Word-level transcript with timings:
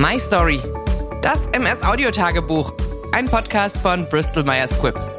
My 0.00 0.18
Story. 0.18 0.62
Das 1.20 1.46
MS 1.52 1.82
Audio 1.82 2.10
Tagebuch. 2.10 2.72
Ein 3.12 3.26
Podcast 3.26 3.76
von 3.76 4.08
Bristol 4.08 4.44
Myers 4.44 4.70
Squibb. 4.70 5.09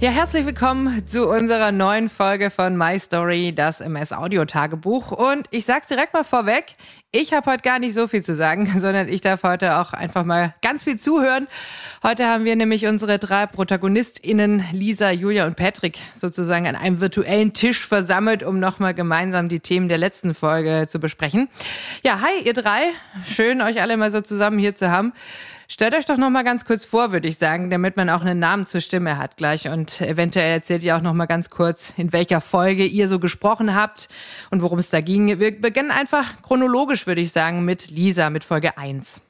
Ja, 0.00 0.10
herzlich 0.10 0.46
willkommen 0.46 1.08
zu 1.08 1.28
unserer 1.28 1.72
neuen 1.72 2.08
Folge 2.08 2.50
von 2.50 2.78
My 2.78 3.00
Story, 3.00 3.52
das 3.52 3.80
MS 3.80 4.12
Audio 4.12 4.44
Tagebuch. 4.44 5.10
Und 5.10 5.48
ich 5.50 5.64
sag's 5.64 5.88
direkt 5.88 6.14
mal 6.14 6.22
vorweg, 6.22 6.76
ich 7.10 7.32
habe 7.32 7.50
heute 7.50 7.62
gar 7.62 7.80
nicht 7.80 7.94
so 7.94 8.06
viel 8.06 8.22
zu 8.22 8.36
sagen, 8.36 8.72
sondern 8.78 9.08
ich 9.08 9.22
darf 9.22 9.42
heute 9.42 9.76
auch 9.76 9.92
einfach 9.92 10.24
mal 10.24 10.54
ganz 10.62 10.84
viel 10.84 11.00
zuhören. 11.00 11.48
Heute 12.04 12.28
haben 12.28 12.44
wir 12.44 12.54
nämlich 12.54 12.86
unsere 12.86 13.18
drei 13.18 13.46
ProtagonistInnen 13.46 14.66
Lisa, 14.70 15.10
Julia 15.10 15.46
und 15.46 15.56
Patrick 15.56 15.98
sozusagen 16.14 16.68
an 16.68 16.76
einem 16.76 17.00
virtuellen 17.00 17.52
Tisch 17.52 17.84
versammelt, 17.84 18.44
um 18.44 18.60
nochmal 18.60 18.94
gemeinsam 18.94 19.48
die 19.48 19.58
Themen 19.58 19.88
der 19.88 19.98
letzten 19.98 20.32
Folge 20.32 20.86
zu 20.88 21.00
besprechen. 21.00 21.48
Ja, 22.04 22.20
hi 22.20 22.44
ihr 22.44 22.54
drei. 22.54 22.82
Schön, 23.26 23.60
euch 23.60 23.82
alle 23.82 23.96
mal 23.96 24.12
so 24.12 24.20
zusammen 24.20 24.60
hier 24.60 24.76
zu 24.76 24.92
haben. 24.92 25.12
Stellt 25.70 25.94
euch 25.94 26.06
doch 26.06 26.16
noch 26.16 26.30
mal 26.30 26.44
ganz 26.44 26.64
kurz 26.64 26.86
vor, 26.86 27.12
würde 27.12 27.28
ich 27.28 27.36
sagen, 27.36 27.68
damit 27.68 27.94
man 27.98 28.08
auch 28.08 28.22
einen 28.22 28.38
Namen 28.38 28.64
zur 28.64 28.80
Stimme 28.80 29.18
hat 29.18 29.36
gleich 29.36 29.68
und 29.68 30.00
eventuell 30.00 30.50
erzählt 30.50 30.82
ihr 30.82 30.96
auch 30.96 31.02
noch 31.02 31.12
mal 31.12 31.26
ganz 31.26 31.50
kurz, 31.50 31.92
in 31.98 32.10
welcher 32.14 32.40
Folge 32.40 32.86
ihr 32.86 33.06
so 33.06 33.18
gesprochen 33.18 33.74
habt 33.74 34.08
und 34.50 34.62
worum 34.62 34.78
es 34.78 34.88
da 34.88 35.02
ging. 35.02 35.38
Wir 35.38 35.60
beginnen 35.60 35.90
einfach 35.90 36.40
chronologisch, 36.40 37.06
würde 37.06 37.20
ich 37.20 37.32
sagen, 37.32 37.66
mit 37.66 37.90
Lisa, 37.90 38.30
mit 38.30 38.44
Folge 38.44 38.78
1. 38.78 39.20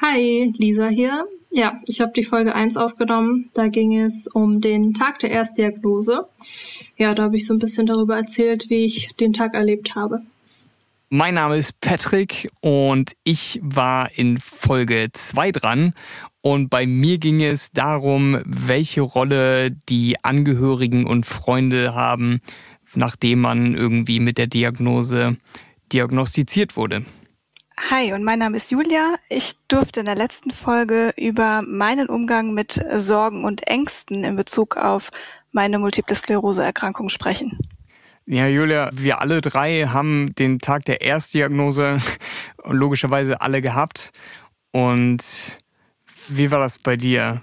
Hi, 0.00 0.52
Lisa 0.56 0.86
hier. 0.86 1.26
Ja, 1.50 1.80
ich 1.86 2.00
habe 2.00 2.12
die 2.12 2.24
Folge 2.24 2.54
1 2.54 2.76
aufgenommen. 2.76 3.50
Da 3.54 3.66
ging 3.66 3.98
es 3.98 4.28
um 4.28 4.60
den 4.60 4.94
Tag 4.94 5.18
der 5.18 5.30
Erstdiagnose. 5.30 6.28
Ja, 6.96 7.14
da 7.14 7.24
habe 7.24 7.36
ich 7.36 7.46
so 7.46 7.52
ein 7.52 7.58
bisschen 7.58 7.86
darüber 7.86 8.16
erzählt, 8.16 8.70
wie 8.70 8.84
ich 8.84 9.16
den 9.16 9.32
Tag 9.32 9.54
erlebt 9.54 9.96
habe. 9.96 10.22
Mein 11.16 11.34
Name 11.34 11.56
ist 11.56 11.78
Patrick 11.78 12.50
und 12.60 13.12
ich 13.22 13.60
war 13.62 14.10
in 14.18 14.36
Folge 14.36 15.10
2 15.12 15.52
dran. 15.52 15.94
Und 16.40 16.70
bei 16.70 16.88
mir 16.88 17.18
ging 17.18 17.40
es 17.40 17.70
darum, 17.70 18.42
welche 18.44 19.02
Rolle 19.02 19.70
die 19.70 20.16
Angehörigen 20.24 21.06
und 21.06 21.24
Freunde 21.24 21.94
haben, 21.94 22.40
nachdem 22.96 23.42
man 23.42 23.76
irgendwie 23.76 24.18
mit 24.18 24.38
der 24.38 24.48
Diagnose 24.48 25.36
diagnostiziert 25.92 26.76
wurde. 26.76 27.04
Hi, 27.90 28.12
und 28.12 28.24
mein 28.24 28.40
Name 28.40 28.56
ist 28.56 28.72
Julia. 28.72 29.14
Ich 29.28 29.54
durfte 29.68 30.00
in 30.00 30.06
der 30.06 30.16
letzten 30.16 30.50
Folge 30.50 31.14
über 31.16 31.62
meinen 31.64 32.08
Umgang 32.08 32.54
mit 32.54 32.84
Sorgen 32.92 33.44
und 33.44 33.68
Ängsten 33.68 34.24
in 34.24 34.34
Bezug 34.34 34.76
auf 34.76 35.10
meine 35.52 35.78
Multiple 35.78 36.16
Sklerose-Erkrankung 36.16 37.08
sprechen. 37.08 37.56
Ja, 38.26 38.46
Julia, 38.46 38.90
wir 38.94 39.20
alle 39.20 39.42
drei 39.42 39.86
haben 39.86 40.34
den 40.34 40.58
Tag 40.58 40.86
der 40.86 41.02
Erstdiagnose 41.02 41.98
logischerweise 42.64 43.42
alle 43.42 43.60
gehabt. 43.60 44.12
Und 44.72 45.58
wie 46.28 46.50
war 46.50 46.58
das 46.58 46.78
bei 46.78 46.96
dir? 46.96 47.42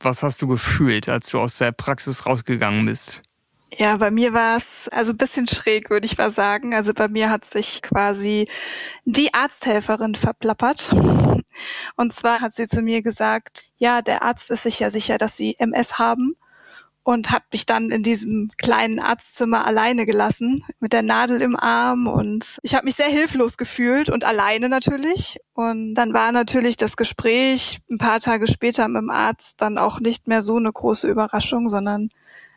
Was 0.00 0.22
hast 0.22 0.40
du 0.40 0.48
gefühlt, 0.48 1.08
als 1.08 1.28
du 1.30 1.38
aus 1.38 1.58
der 1.58 1.72
Praxis 1.72 2.24
rausgegangen 2.24 2.86
bist? 2.86 3.22
Ja, 3.76 3.96
bei 3.96 4.10
mir 4.10 4.32
war 4.32 4.56
es 4.56 4.88
also 4.92 5.12
ein 5.12 5.18
bisschen 5.18 5.48
schräg, 5.48 5.90
würde 5.90 6.06
ich 6.06 6.16
mal 6.16 6.30
sagen. 6.30 6.74
Also 6.74 6.94
bei 6.94 7.08
mir 7.08 7.28
hat 7.28 7.44
sich 7.44 7.82
quasi 7.82 8.48
die 9.04 9.34
Arzthelferin 9.34 10.14
verplappert. 10.14 10.94
Und 11.96 12.12
zwar 12.12 12.40
hat 12.40 12.52
sie 12.52 12.66
zu 12.66 12.80
mir 12.82 13.02
gesagt, 13.02 13.64
ja, 13.76 14.00
der 14.00 14.22
Arzt 14.22 14.50
ist 14.50 14.62
sich 14.62 14.80
ja 14.80 14.90
sicher, 14.90 15.18
dass 15.18 15.36
sie 15.36 15.56
MS 15.58 15.98
haben 15.98 16.36
und 17.04 17.30
hat 17.30 17.44
mich 17.52 17.66
dann 17.66 17.90
in 17.90 18.02
diesem 18.02 18.50
kleinen 18.56 18.98
Arztzimmer 18.98 19.66
alleine 19.66 20.06
gelassen 20.06 20.64
mit 20.80 20.92
der 20.92 21.02
Nadel 21.02 21.40
im 21.42 21.54
Arm 21.54 22.06
und 22.06 22.58
ich 22.62 22.74
habe 22.74 22.86
mich 22.86 22.96
sehr 22.96 23.08
hilflos 23.08 23.58
gefühlt 23.58 24.08
und 24.08 24.24
alleine 24.24 24.68
natürlich 24.68 25.38
und 25.52 25.94
dann 25.94 26.14
war 26.14 26.32
natürlich 26.32 26.76
das 26.76 26.96
Gespräch 26.96 27.78
ein 27.90 27.98
paar 27.98 28.20
Tage 28.20 28.46
später 28.46 28.88
mit 28.88 29.02
dem 29.02 29.10
Arzt 29.10 29.60
dann 29.60 29.78
auch 29.78 30.00
nicht 30.00 30.26
mehr 30.26 30.40
so 30.42 30.56
eine 30.56 30.72
große 30.72 31.06
Überraschung, 31.06 31.68
sondern 31.68 32.08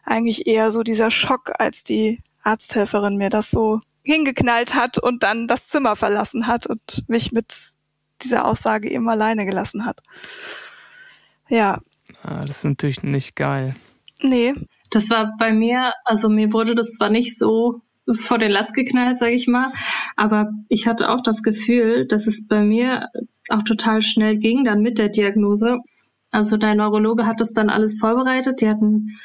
eigentlich 0.04 0.48
eher 0.48 0.72
so 0.72 0.82
dieser 0.82 1.12
Schock, 1.12 1.52
als 1.60 1.84
die 1.84 2.20
Arzthelferin 2.42 3.18
mir 3.18 3.30
das 3.30 3.52
so 3.52 3.82
hingeknallt 4.04 4.74
hat 4.74 4.98
und 4.98 5.24
dann 5.24 5.50
das 5.50 5.68
Zimmer 5.68 5.98
verlassen 5.98 6.48
hat 6.48 6.66
und 6.66 7.04
mich 7.08 7.34
mit 7.34 7.74
dieser 8.22 8.46
Aussage 8.46 8.90
eben 8.90 9.10
alleine 9.10 9.46
gelassen 9.46 9.86
hat. 9.86 10.02
Ja. 11.50 11.82
Ah, 12.24 12.46
das 12.46 12.58
ist 12.58 12.64
natürlich 12.64 13.04
nicht 13.04 13.36
geil. 13.36 13.76
Nee. 14.22 14.54
Das 14.92 15.10
war 15.10 15.34
bei 15.38 15.54
mir, 15.54 15.94
also 16.06 16.30
mir 16.30 16.54
wurde 16.54 16.76
das 16.76 16.94
zwar 16.94 17.10
nicht 17.10 17.38
so 17.38 17.82
vor 18.10 18.38
den 18.38 18.52
Last 18.52 18.74
geknallt, 18.74 19.18
sage 19.18 19.34
ich 19.34 19.48
mal, 19.48 19.72
aber 20.16 20.50
ich 20.70 20.88
hatte 20.88 21.10
auch 21.10 21.22
das 21.22 21.44
Gefühl, 21.44 22.08
dass 22.08 22.26
es 22.26 22.48
bei 22.48 22.62
mir 22.62 23.10
auch 23.50 23.64
total 23.64 24.02
schnell 24.02 24.38
ging 24.38 24.64
dann 24.64 24.82
mit 24.82 24.98
der 24.98 25.10
Diagnose. 25.10 25.80
Also 26.32 26.58
dein 26.58 26.78
Neurologe 26.78 27.26
hat 27.26 27.42
das 27.42 27.52
dann 27.54 27.70
alles 27.70 28.00
vorbereitet, 28.00 28.62
die 28.62 28.70
hatten 28.70 29.18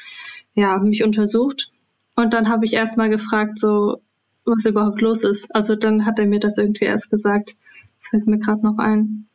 ja 0.53 0.77
mich 0.79 1.03
untersucht 1.03 1.71
und 2.15 2.33
dann 2.33 2.49
habe 2.49 2.65
ich 2.65 2.73
erst 2.73 2.97
mal 2.97 3.09
gefragt, 3.09 3.57
so 3.57 4.01
was 4.45 4.65
überhaupt 4.65 5.01
los 5.01 5.23
ist. 5.23 5.53
Also 5.55 5.75
dann 5.75 6.05
hat 6.05 6.19
er 6.19 6.27
mir 6.27 6.39
das 6.39 6.57
irgendwie 6.57 6.85
erst 6.85 7.09
gesagt. 7.09 7.55
Das 7.97 8.07
fällt 8.09 8.27
mir 8.27 8.39
gerade 8.39 8.63
noch 8.63 8.77
ein. 8.77 9.27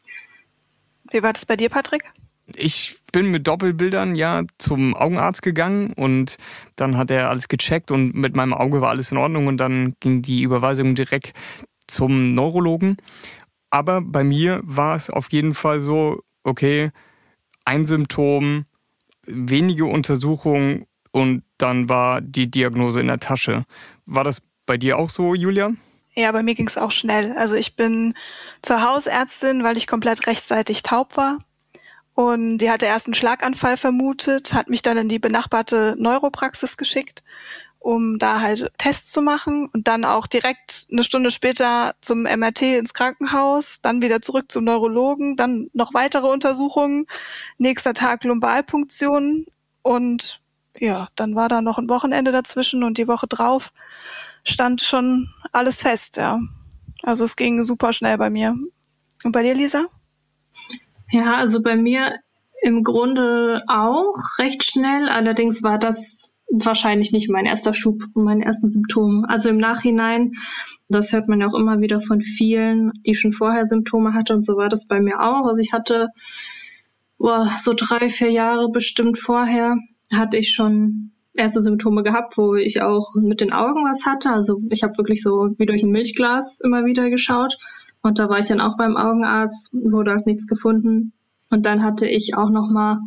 Wie 1.10 1.22
war 1.22 1.32
das 1.32 1.46
bei 1.46 1.56
dir, 1.56 1.70
Patrick? 1.70 2.04
Ich 2.56 2.96
bin 3.12 3.30
mit 3.30 3.46
Doppelbildern 3.46 4.14
ja 4.14 4.42
zum 4.58 4.94
Augenarzt 4.94 5.42
gegangen 5.42 5.92
und 5.92 6.36
dann 6.76 6.96
hat 6.96 7.10
er 7.10 7.28
alles 7.28 7.48
gecheckt 7.48 7.90
und 7.90 8.14
mit 8.14 8.34
meinem 8.36 8.54
Auge 8.54 8.80
war 8.80 8.90
alles 8.90 9.12
in 9.12 9.18
Ordnung 9.18 9.46
und 9.46 9.58
dann 9.58 9.94
ging 10.00 10.22
die 10.22 10.42
Überweisung 10.42 10.94
direkt 10.94 11.32
zum 11.86 12.34
Neurologen. 12.34 12.96
Aber 13.70 14.00
bei 14.00 14.24
mir 14.24 14.60
war 14.64 14.96
es 14.96 15.10
auf 15.10 15.30
jeden 15.30 15.54
Fall 15.54 15.82
so, 15.82 16.22
okay, 16.42 16.90
ein 17.64 17.86
Symptom, 17.86 18.64
wenige 19.26 19.84
Untersuchungen 19.84 20.86
und 21.12 21.42
dann 21.58 21.88
war 21.88 22.20
die 22.20 22.50
Diagnose 22.50 23.00
in 23.00 23.08
der 23.08 23.20
Tasche. 23.20 23.64
War 24.06 24.24
das 24.24 24.42
bei 24.64 24.76
dir 24.76 24.98
auch 24.98 25.10
so, 25.10 25.34
Julia? 25.34 25.72
Ja, 26.14 26.32
bei 26.32 26.42
mir 26.42 26.54
ging 26.54 26.66
es 26.66 26.78
auch 26.78 26.90
schnell. 26.90 27.36
Also 27.36 27.54
ich 27.54 27.76
bin 27.76 28.14
zur 28.62 28.82
Hausärztin, 28.82 29.62
weil 29.62 29.76
ich 29.76 29.86
komplett 29.86 30.26
rechtzeitig 30.26 30.82
taub 30.82 31.16
war. 31.16 31.38
Und 32.18 32.58
die 32.58 32.68
hatte 32.68 32.86
erst 32.86 33.06
einen 33.06 33.14
Schlaganfall 33.14 33.76
vermutet, 33.76 34.52
hat 34.52 34.68
mich 34.68 34.82
dann 34.82 34.96
in 34.96 35.08
die 35.08 35.20
benachbarte 35.20 35.94
Neuropraxis 36.00 36.76
geschickt, 36.76 37.22
um 37.78 38.18
da 38.18 38.40
halt 38.40 38.72
Tests 38.76 39.12
zu 39.12 39.22
machen 39.22 39.68
und 39.72 39.86
dann 39.86 40.04
auch 40.04 40.26
direkt 40.26 40.88
eine 40.90 41.04
Stunde 41.04 41.30
später 41.30 41.94
zum 42.00 42.24
MRT 42.24 42.62
ins 42.62 42.92
Krankenhaus, 42.92 43.80
dann 43.82 44.02
wieder 44.02 44.20
zurück 44.20 44.50
zum 44.50 44.64
Neurologen, 44.64 45.36
dann 45.36 45.70
noch 45.74 45.94
weitere 45.94 46.26
Untersuchungen, 46.26 47.06
nächster 47.56 47.94
Tag 47.94 48.24
Lumbalpunktion 48.24 49.46
und 49.82 50.40
ja, 50.76 51.10
dann 51.14 51.36
war 51.36 51.48
da 51.48 51.60
noch 51.60 51.78
ein 51.78 51.88
Wochenende 51.88 52.32
dazwischen 52.32 52.82
und 52.82 52.98
die 52.98 53.06
Woche 53.06 53.28
drauf 53.28 53.70
stand 54.42 54.82
schon 54.82 55.30
alles 55.52 55.82
fest, 55.82 56.16
ja. 56.16 56.40
Also 57.04 57.24
es 57.24 57.36
ging 57.36 57.62
super 57.62 57.92
schnell 57.92 58.18
bei 58.18 58.28
mir. 58.28 58.56
Und 59.22 59.30
bei 59.30 59.44
dir, 59.44 59.54
Lisa? 59.54 59.86
Ja, 61.10 61.36
also 61.36 61.62
bei 61.62 61.76
mir 61.76 62.16
im 62.62 62.82
Grunde 62.82 63.62
auch 63.68 64.14
recht 64.38 64.64
schnell. 64.64 65.08
Allerdings 65.08 65.62
war 65.62 65.78
das 65.78 66.34
wahrscheinlich 66.50 67.12
nicht 67.12 67.30
mein 67.30 67.44
erster 67.44 67.74
Schub 67.74 68.02
und 68.14 68.24
meine 68.24 68.44
ersten 68.44 68.68
Symptome. 68.68 69.28
Also 69.28 69.48
im 69.48 69.58
Nachhinein, 69.58 70.32
das 70.88 71.12
hört 71.12 71.28
man 71.28 71.40
ja 71.40 71.46
auch 71.46 71.54
immer 71.54 71.80
wieder 71.80 72.00
von 72.00 72.20
vielen, 72.20 72.92
die 73.06 73.14
schon 73.14 73.32
vorher 73.32 73.66
Symptome 73.66 74.14
hatte 74.14 74.34
und 74.34 74.44
so 74.44 74.56
war 74.56 74.68
das 74.68 74.86
bei 74.86 75.00
mir 75.00 75.20
auch. 75.20 75.46
Also 75.46 75.60
ich 75.60 75.72
hatte 75.72 76.08
boah, 77.18 77.50
so 77.60 77.74
drei, 77.76 78.08
vier 78.08 78.30
Jahre 78.30 78.70
bestimmt 78.70 79.18
vorher 79.18 79.76
hatte 80.12 80.38
ich 80.38 80.52
schon 80.52 81.12
erste 81.34 81.60
Symptome 81.60 82.02
gehabt, 82.02 82.36
wo 82.38 82.54
ich 82.54 82.82
auch 82.82 83.14
mit 83.20 83.40
den 83.40 83.52
Augen 83.52 83.84
was 83.84 84.06
hatte. 84.06 84.30
Also 84.30 84.60
ich 84.70 84.82
habe 84.82 84.96
wirklich 84.96 85.22
so 85.22 85.50
wie 85.58 85.66
durch 85.66 85.82
ein 85.82 85.90
Milchglas 85.90 86.60
immer 86.64 86.84
wieder 86.84 87.10
geschaut. 87.10 87.56
Und 88.08 88.18
da 88.18 88.30
war 88.30 88.38
ich 88.38 88.46
dann 88.46 88.62
auch 88.62 88.76
beim 88.78 88.96
Augenarzt, 88.96 89.70
wurde 89.72 90.12
halt 90.12 90.26
nichts 90.26 90.46
gefunden. 90.46 91.12
Und 91.50 91.66
dann 91.66 91.82
hatte 91.82 92.08
ich 92.08 92.34
auch 92.34 92.50
noch 92.50 92.70
mal 92.70 92.98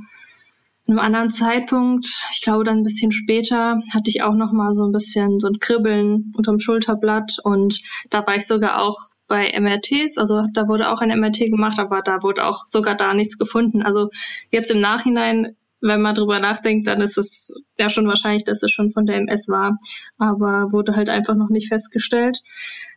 einem 0.88 1.00
anderen 1.00 1.32
Zeitpunkt, 1.32 2.06
ich 2.32 2.42
glaube 2.42 2.64
dann 2.64 2.80
ein 2.80 2.84
bisschen 2.84 3.12
später, 3.12 3.80
hatte 3.94 4.10
ich 4.10 4.22
auch 4.22 4.36
noch 4.36 4.52
mal 4.52 4.76
so 4.76 4.86
ein 4.86 4.92
bisschen 4.92 5.40
so 5.40 5.48
ein 5.48 5.60
Kribbeln 5.60 6.34
unterm 6.36 6.60
Schulterblatt 6.60 7.38
und 7.44 7.82
da 8.10 8.26
war 8.26 8.36
ich 8.36 8.46
sogar 8.46 8.82
auch 8.82 8.98
bei 9.28 9.58
MRTs, 9.58 10.18
also 10.18 10.44
da 10.54 10.68
wurde 10.68 10.92
auch 10.92 11.00
ein 11.00 11.18
MRT 11.18 11.50
gemacht, 11.50 11.80
aber 11.80 12.02
da 12.02 12.22
wurde 12.22 12.46
auch 12.46 12.66
sogar 12.68 12.96
da 12.96 13.14
nichts 13.14 13.38
gefunden. 13.38 13.82
Also 13.82 14.10
jetzt 14.50 14.70
im 14.72 14.82
Nachhinein, 14.82 15.56
wenn 15.82 16.02
man 16.02 16.16
drüber 16.16 16.40
nachdenkt, 16.40 16.88
dann 16.88 17.02
ist 17.02 17.18
es 17.18 17.54
ja 17.78 17.90
schon 17.90 18.08
wahrscheinlich, 18.08 18.44
dass 18.44 18.64
es 18.64 18.72
schon 18.72 18.92
von 18.92 19.06
der 19.06 19.18
MS 19.18 19.50
war, 19.50 19.78
aber 20.18 20.72
wurde 20.72 20.96
halt 20.96 21.10
einfach 21.10 21.36
noch 21.36 21.50
nicht 21.50 21.70
festgestellt. 21.70 22.40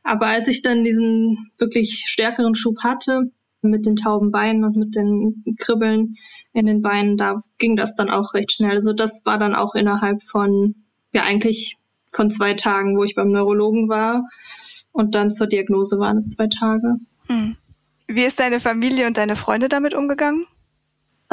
Aber 0.03 0.27
als 0.27 0.49
ich 0.49 0.63
dann 0.63 0.85
diesen 0.85 1.51
wirklich 1.59 2.05
stärkeren 2.07 2.55
Schub 2.55 2.85
hatte, 2.85 3.31
mit 3.63 3.87
den 3.87 3.97
tauben 3.97 4.31
Beinen 4.31 4.65
und 4.65 4.77
mit 4.77 4.95
den 4.95 5.43
Kribbeln 5.59 6.17
in 6.53 6.67
den 6.67 6.83
Beinen, 6.83 7.17
da 7.17 7.39
ging 7.59 7.77
das 7.77 7.97
dann 7.97 8.11
auch 8.11 8.35
recht 8.35 8.53
schnell. 8.53 8.77
Also 8.77 8.93
das 8.93 9.25
war 9.25 9.39
dann 9.39 9.55
auch 9.55 9.75
innerhalb 9.75 10.23
von, 10.23 10.75
ja 11.13 11.23
eigentlich 11.23 11.79
von 12.13 12.31
zwei 12.31 12.55
Tagen, 12.55 12.97
wo 12.97 13.05
ich 13.05 13.15
beim 13.15 13.31
Neurologen 13.31 13.89
war. 13.89 14.23
Und 14.93 15.15
dann 15.15 15.31
zur 15.31 15.47
Diagnose 15.47 15.99
waren 15.99 16.19
es 16.19 16.37
zwei 16.37 16.47
Tage. 16.47 16.97
Hm. 17.29 17.57
Wie 18.07 18.25
ist 18.25 18.39
deine 18.39 18.61
Familie 18.61 19.07
und 19.07 19.17
deine 19.17 19.35
Freunde 19.35 19.69
damit 19.69 19.95
umgegangen? 19.95 20.45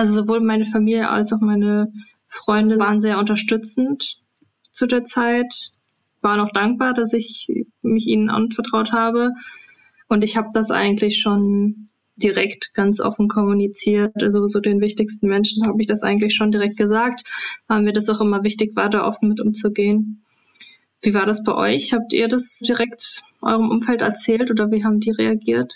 Also 0.01 0.15
sowohl 0.15 0.39
meine 0.39 0.65
Familie 0.65 1.09
als 1.09 1.31
auch 1.31 1.42
meine 1.42 1.94
Freunde 2.25 2.80
waren 2.80 3.00
sehr 3.00 3.19
unterstützend 3.19 4.18
zu 4.71 4.88
der 4.88 5.03
Zeit, 5.03 5.69
waren 6.21 6.39
auch 6.39 6.51
dankbar, 6.51 6.95
dass 6.95 7.13
ich 7.13 7.45
mich 7.83 8.07
ihnen 8.07 8.31
anvertraut 8.31 8.94
habe. 8.94 9.30
Und 10.07 10.24
ich 10.24 10.38
habe 10.38 10.48
das 10.56 10.71
eigentlich 10.71 11.21
schon 11.21 11.89
direkt 12.15 12.74
ganz 12.74 13.00
offen 13.00 13.27
kommuniziert. 13.27 14.24
Also 14.24 14.48
so 14.48 14.59
den 14.59 14.81
wichtigsten 14.81 15.27
Menschen 15.27 15.68
habe 15.68 15.80
ich 15.80 15.86
das 15.86 16.01
eigentlich 16.01 16.33
schon 16.33 16.50
direkt 16.50 16.77
gesagt, 16.77 17.21
weil 17.68 17.83
mir 17.83 17.94
das 17.94 18.09
auch 18.09 18.21
immer 18.21 18.44
wichtig 18.44 18.75
war, 18.75 18.89
da 18.89 19.06
offen 19.06 19.30
mit 19.30 19.39
umzugehen. 19.39 20.24
Wie 21.03 21.13
war 21.13 21.27
das 21.27 21.44
bei 21.44 21.53
euch? 21.53 21.94
Habt 21.94 22.12
ihr 22.12 22.27
das 22.27 22.57
direkt 22.57 23.21
eurem 23.44 23.69
Umfeld 23.69 24.01
erzählt 24.01 24.50
oder 24.50 24.71
wie 24.71 24.83
haben 24.83 25.00
die 25.00 25.12
reagiert? 25.12 25.75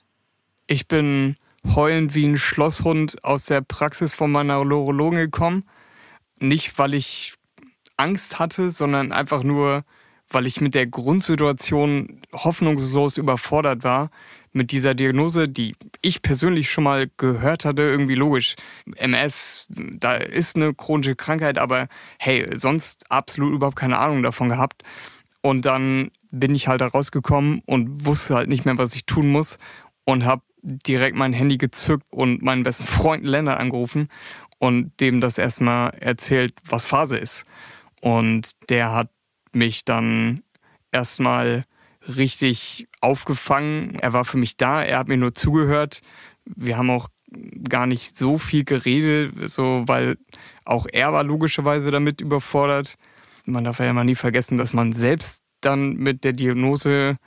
Ich 0.66 0.88
bin 0.88 1.36
heulend 1.74 2.16
wie 2.16 2.26
ein 2.26 2.38
Schlosshund 2.38 3.24
aus 3.24 3.46
der 3.46 3.62
Praxis 3.62 4.14
von 4.14 4.32
meiner 4.32 4.64
Neurologin 4.64 5.20
gekommen. 5.20 5.64
Nicht, 6.40 6.78
weil 6.78 6.94
ich 6.94 7.36
Angst 7.98 8.40
hatte, 8.40 8.72
sondern 8.72 9.12
einfach 9.12 9.44
nur, 9.44 9.84
weil 10.30 10.46
ich 10.46 10.62
mit 10.62 10.76
der 10.76 10.88
Grundsituation 10.88 12.22
hoffnungslos 12.34 13.18
überfordert 13.18 13.84
war. 13.84 14.10
Mit 14.52 14.72
dieser 14.72 14.94
Diagnose, 14.94 15.50
die 15.50 15.76
ich 16.02 16.22
persönlich 16.22 16.72
schon 16.72 16.86
mal 16.86 17.10
gehört 17.18 17.66
hatte, 17.66 17.82
irgendwie 17.82 18.16
logisch. 18.16 18.56
MS, 18.96 19.68
da 19.70 20.16
ist 20.16 20.56
eine 20.56 20.74
chronische 20.74 21.16
Krankheit, 21.16 21.58
aber 21.58 21.88
hey, 22.20 22.48
sonst 22.56 23.04
absolut 23.10 23.54
überhaupt 23.54 23.76
keine 23.76 23.98
Ahnung 24.00 24.24
davon 24.24 24.48
gehabt. 24.48 24.84
Und 25.42 25.66
dann 25.66 26.12
bin 26.32 26.56
ich 26.56 26.68
halt 26.68 26.82
da 26.82 26.88
rausgekommen 26.88 27.62
und 27.66 28.06
wusste 28.06 28.36
halt 28.36 28.50
nicht 28.50 28.66
mehr, 28.66 28.78
was 28.78 28.96
ich 28.96 29.06
tun 29.06 29.30
muss 29.30 29.58
und 30.06 30.26
habe 30.26 30.42
direkt 30.66 31.16
mein 31.16 31.34
Handy 31.34 31.58
gezückt 31.58 32.06
und 32.12 32.42
meinen 32.42 32.64
besten 32.64 32.86
Freund 32.88 33.24
Lennart 33.24 33.60
angerufen 33.60 34.10
und 34.58 35.00
dem 35.00 35.22
das 35.22 35.38
erstmal 35.38 35.92
erzählt, 36.00 36.54
was 36.68 36.86
Phase 36.86 37.18
ist. 37.18 37.46
Und 38.02 38.52
der 38.70 38.92
hat 38.92 39.10
mich 39.54 39.86
dann 39.86 40.44
erstmal 40.92 41.64
richtig 42.08 42.88
aufgefangen. 43.02 44.00
Er 44.00 44.14
war 44.14 44.26
für 44.26 44.38
mich 44.38 44.58
da, 44.58 44.84
er 44.84 45.00
hat 45.00 45.08
mir 45.08 45.18
nur 45.18 45.34
zugehört. 45.34 46.02
Wir 46.46 46.78
haben 46.78 46.90
auch 46.90 47.10
gar 47.70 47.86
nicht 47.86 48.18
so 48.18 48.38
viel 48.38 48.64
geredet, 48.64 49.34
so 49.50 49.84
weil 49.86 50.18
auch 50.64 50.88
er 50.92 51.14
war 51.14 51.24
logischerweise 51.24 51.92
damit 51.92 52.22
überfordert. 52.22 52.96
Man 53.46 53.64
darf 53.64 53.80
ja 53.80 53.90
immer 53.90 54.04
nie 54.04 54.16
vergessen, 54.16 54.58
dass 54.58 54.74
man 54.74 54.94
selbst 54.94 55.44
dann 55.62 55.96
mit 55.96 56.24
der 56.24 56.34
Diagnose 56.34 57.18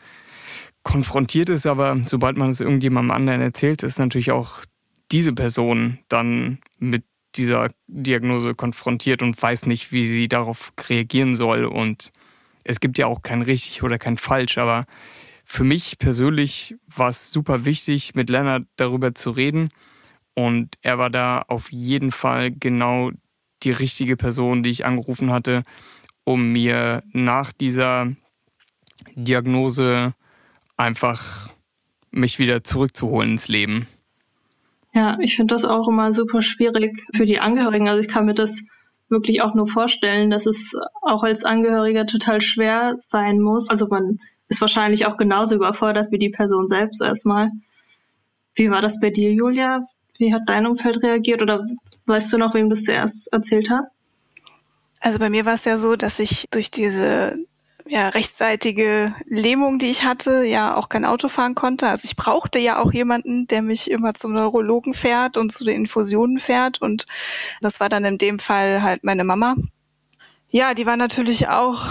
konfrontiert 0.88 1.50
ist, 1.50 1.67
aber 1.67 2.00
sobald 2.06 2.38
man 2.38 2.49
es 2.49 2.62
irgendjemandem 2.62 3.11
anderen 3.11 3.43
erzählt, 3.43 3.82
ist 3.82 3.99
natürlich 3.99 4.32
auch 4.32 4.64
diese 5.12 5.35
Person 5.35 5.99
dann 6.08 6.61
mit 6.79 7.05
dieser 7.35 7.69
Diagnose 7.88 8.55
konfrontiert 8.55 9.20
und 9.20 9.40
weiß 9.40 9.67
nicht, 9.67 9.93
wie 9.93 10.08
sie 10.08 10.29
darauf 10.29 10.73
reagieren 10.88 11.35
soll. 11.35 11.67
Und 11.67 12.11
es 12.64 12.81
gibt 12.81 12.96
ja 12.96 13.06
auch 13.06 13.20
kein 13.20 13.43
richtig 13.43 13.82
oder 13.82 13.99
kein 13.99 14.17
falsch, 14.17 14.56
aber 14.56 14.85
für 15.44 15.62
mich 15.62 15.99
persönlich 15.99 16.75
war 16.87 17.11
es 17.11 17.32
super 17.32 17.67
wichtig, 17.67 18.14
mit 18.14 18.31
Lennart 18.31 18.64
darüber 18.76 19.14
zu 19.14 19.31
reden. 19.31 19.69
Und 20.34 20.76
er 20.81 20.99
war 20.99 21.11
da 21.11 21.44
auf 21.49 21.70
jeden 21.70 22.12
Fall 22.12 22.50
genau 22.50 23.11
die 23.62 23.73
richtige 23.73 24.17
Person, 24.17 24.62
die 24.62 24.70
ich 24.70 24.87
angerufen 24.87 25.32
hatte, 25.32 25.64
um 26.25 26.50
mir 26.50 27.02
nach 27.12 27.52
dieser 27.52 28.11
Diagnose 29.17 30.14
einfach 30.78 31.50
mich 32.10 32.38
wieder 32.38 32.64
zurückzuholen 32.64 33.32
ins 33.32 33.48
Leben. 33.48 33.86
Ja, 34.94 35.19
ich 35.20 35.36
finde 35.36 35.54
das 35.54 35.64
auch 35.64 35.86
immer 35.88 36.12
super 36.12 36.40
schwierig 36.40 37.06
für 37.14 37.26
die 37.26 37.40
Angehörigen. 37.40 37.88
Also 37.88 38.00
ich 38.00 38.08
kann 38.08 38.25
mir 38.25 38.34
das 38.34 38.62
wirklich 39.10 39.42
auch 39.42 39.54
nur 39.54 39.69
vorstellen, 39.69 40.30
dass 40.30 40.46
es 40.46 40.72
auch 41.02 41.22
als 41.22 41.44
Angehöriger 41.44 42.06
total 42.06 42.40
schwer 42.40 42.94
sein 42.98 43.40
muss. 43.40 43.69
Also 43.69 43.88
man 43.88 44.19
ist 44.48 44.60
wahrscheinlich 44.60 45.06
auch 45.06 45.16
genauso 45.16 45.54
überfordert 45.54 46.10
wie 46.10 46.19
die 46.19 46.30
Person 46.30 46.69
selbst 46.69 47.02
erstmal. 47.02 47.50
Wie 48.54 48.70
war 48.70 48.82
das 48.82 48.98
bei 49.00 49.10
dir, 49.10 49.32
Julia? 49.32 49.82
Wie 50.19 50.32
hat 50.32 50.42
dein 50.46 50.66
Umfeld 50.66 51.02
reagiert? 51.02 51.42
Oder 51.42 51.64
weißt 52.06 52.32
du 52.32 52.38
noch, 52.38 52.54
wem 52.54 52.69
du 52.69 52.72
es 52.72 52.84
zuerst 52.84 53.32
erzählt 53.32 53.70
hast? 53.70 53.94
Also 55.00 55.19
bei 55.19 55.31
mir 55.31 55.44
war 55.44 55.54
es 55.54 55.64
ja 55.64 55.76
so, 55.76 55.96
dass 55.96 56.19
ich 56.19 56.46
durch 56.50 56.70
diese 56.70 57.38
ja, 57.88 58.11
rechtzeitige 58.11 59.14
Lähmung, 59.26 59.79
die 59.79 59.90
ich 59.90 60.05
hatte, 60.05 60.44
ja 60.44 60.76
auch 60.76 60.88
kein 60.88 61.05
Auto 61.05 61.29
fahren 61.29 61.55
konnte. 61.55 61.88
Also 61.88 62.05
ich 62.05 62.17
brauchte 62.17 62.58
ja 62.58 62.81
auch 62.81 62.93
jemanden, 62.93 63.46
der 63.46 63.62
mich 63.62 63.90
immer 63.90 64.14
zum 64.14 64.35
Neurologen 64.35 64.93
fährt 64.93 65.37
und 65.37 65.50
zu 65.50 65.64
den 65.64 65.76
Infusionen 65.76 66.38
fährt. 66.38 66.82
Und 66.82 67.06
das 67.61 67.81
war 67.81 67.88
dann 67.88 68.05
in 68.05 68.19
dem 68.19 68.38
Fall 68.38 68.82
halt 68.82 69.05
meine 69.05 69.25
Mama. 69.25 69.56
Ja, 70.50 70.75
die 70.75 70.87
war 70.87 70.96
natürlich 70.96 71.49
auch 71.49 71.87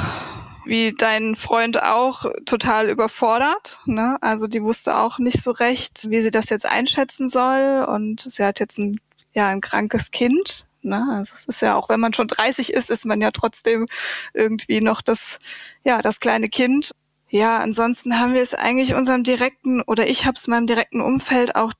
wie 0.66 0.94
dein 0.96 1.36
Freund 1.36 1.82
auch 1.82 2.26
total 2.46 2.90
überfordert. 2.90 3.82
Ne? 3.86 4.18
Also 4.22 4.48
die 4.48 4.62
wusste 4.62 4.98
auch 4.98 5.18
nicht 5.18 5.42
so 5.42 5.52
recht, 5.52 6.10
wie 6.10 6.22
sie 6.22 6.32
das 6.32 6.50
jetzt 6.50 6.66
einschätzen 6.66 7.30
soll. 7.30 7.86
Und 7.88 8.22
sie 8.22 8.44
hat 8.44 8.60
jetzt 8.60 8.78
ein, 8.78 9.00
ja, 9.34 9.48
ein 9.48 9.62
krankes 9.62 10.12
Kind. 10.12 10.68
Ne? 10.88 11.06
Also 11.12 11.34
es 11.36 11.46
ist 11.46 11.62
ja 11.62 11.76
auch, 11.76 11.90
wenn 11.90 12.00
man 12.00 12.14
schon 12.14 12.28
30 12.28 12.74
ist, 12.74 12.90
ist 12.90 13.06
man 13.06 13.22
ja 13.22 13.32
trotzdem 13.32 13.88
irgendwie 14.34 14.82
noch 14.82 15.02
das, 15.02 15.40
ja, 15.84 16.02
das 16.02 16.20
kleine 16.20 16.50
Kind. 16.50 16.92
Ja, 17.30 17.60
ansonsten 17.60 18.20
haben 18.20 18.34
wir 18.34 18.42
es 18.42 18.54
eigentlich 18.54 18.94
unserem 18.96 19.24
direkten 19.24 19.82
oder 19.82 20.08
ich 20.08 20.26
habe 20.26 20.36
es 20.36 20.48
meinem 20.48 20.66
direkten 20.66 21.02
Umfeld 21.02 21.56
auch 21.56 21.74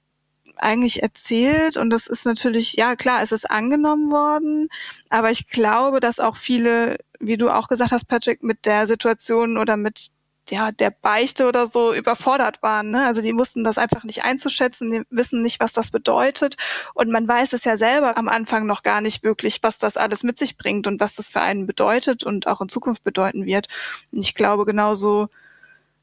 eigentlich 0.58 1.04
erzählt 1.04 1.78
und 1.78 1.90
das 1.90 2.08
ist 2.08 2.26
natürlich, 2.26 2.74
ja 2.74 2.96
klar, 2.96 3.22
es 3.22 3.32
ist 3.32 3.50
angenommen 3.50 4.12
worden, 4.12 4.70
aber 5.10 5.32
ich 5.32 5.48
glaube, 5.48 6.00
dass 6.00 6.20
auch 6.20 6.36
viele, 6.36 6.98
wie 7.20 7.38
du 7.38 7.50
auch 7.50 7.68
gesagt 7.68 7.92
hast, 7.92 8.08
Patrick, 8.08 8.44
mit 8.44 8.66
der 8.66 8.88
Situation 8.88 9.58
oder 9.58 9.78
mit 9.78 10.10
ja, 10.52 10.72
der 10.72 10.92
Beichte 10.92 11.48
oder 11.48 11.66
so 11.66 11.94
überfordert 11.94 12.62
waren. 12.64 12.92
Ne? 12.92 13.06
Also 13.06 13.22
die 13.22 13.34
mussten 13.34 13.64
das 13.64 13.78
einfach 13.78 14.04
nicht 14.04 14.24
einzuschätzen, 14.24 14.92
die 14.92 15.04
wissen 15.10 15.42
nicht, 15.42 15.60
was 15.60 15.74
das 15.74 15.92
bedeutet. 15.92 16.56
Und 16.94 17.12
man 17.12 17.28
weiß 17.28 17.54
es 17.54 17.64
ja 17.64 17.78
selber 17.78 18.18
am 18.18 18.30
Anfang 18.30 18.66
noch 18.66 18.84
gar 18.84 19.02
nicht 19.02 19.24
wirklich, 19.24 19.64
was 19.64 19.78
das 19.78 19.98
alles 19.98 20.24
mit 20.24 20.38
sich 20.38 20.58
bringt 20.58 20.88
und 20.88 21.00
was 21.00 21.16
das 21.16 21.30
für 21.30 21.42
einen 21.42 21.68
bedeutet 21.68 22.24
und 22.24 22.48
auch 22.48 22.62
in 22.62 22.70
Zukunft 22.70 23.04
bedeuten 23.04 23.46
wird. 23.46 23.68
Und 24.12 24.20
ich 24.20 24.34
glaube, 24.34 24.66
genauso 24.66 25.28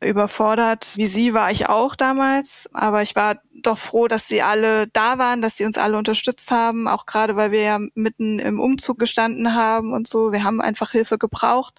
überfordert 0.04 0.96
wie 0.96 1.06
sie 1.06 1.34
war 1.34 1.50
ich 1.50 1.68
auch 1.68 1.96
damals. 1.96 2.68
Aber 2.72 3.02
ich 3.02 3.16
war 3.16 3.40
doch 3.52 3.78
froh, 3.78 4.08
dass 4.08 4.28
sie 4.28 4.42
alle 4.42 4.88
da 4.88 5.18
waren, 5.18 5.42
dass 5.42 5.56
sie 5.56 5.64
uns 5.64 5.78
alle 5.78 5.98
unterstützt 5.98 6.50
haben, 6.50 6.88
auch 6.88 7.06
gerade 7.06 7.36
weil 7.36 7.50
wir 7.50 7.62
ja 7.62 7.78
mitten 7.94 8.38
im 8.38 8.60
Umzug 8.60 8.98
gestanden 8.98 9.54
haben 9.54 9.92
und 9.92 10.06
so. 10.08 10.32
Wir 10.32 10.44
haben 10.44 10.60
einfach 10.60 10.90
Hilfe 10.90 11.18
gebraucht. 11.18 11.74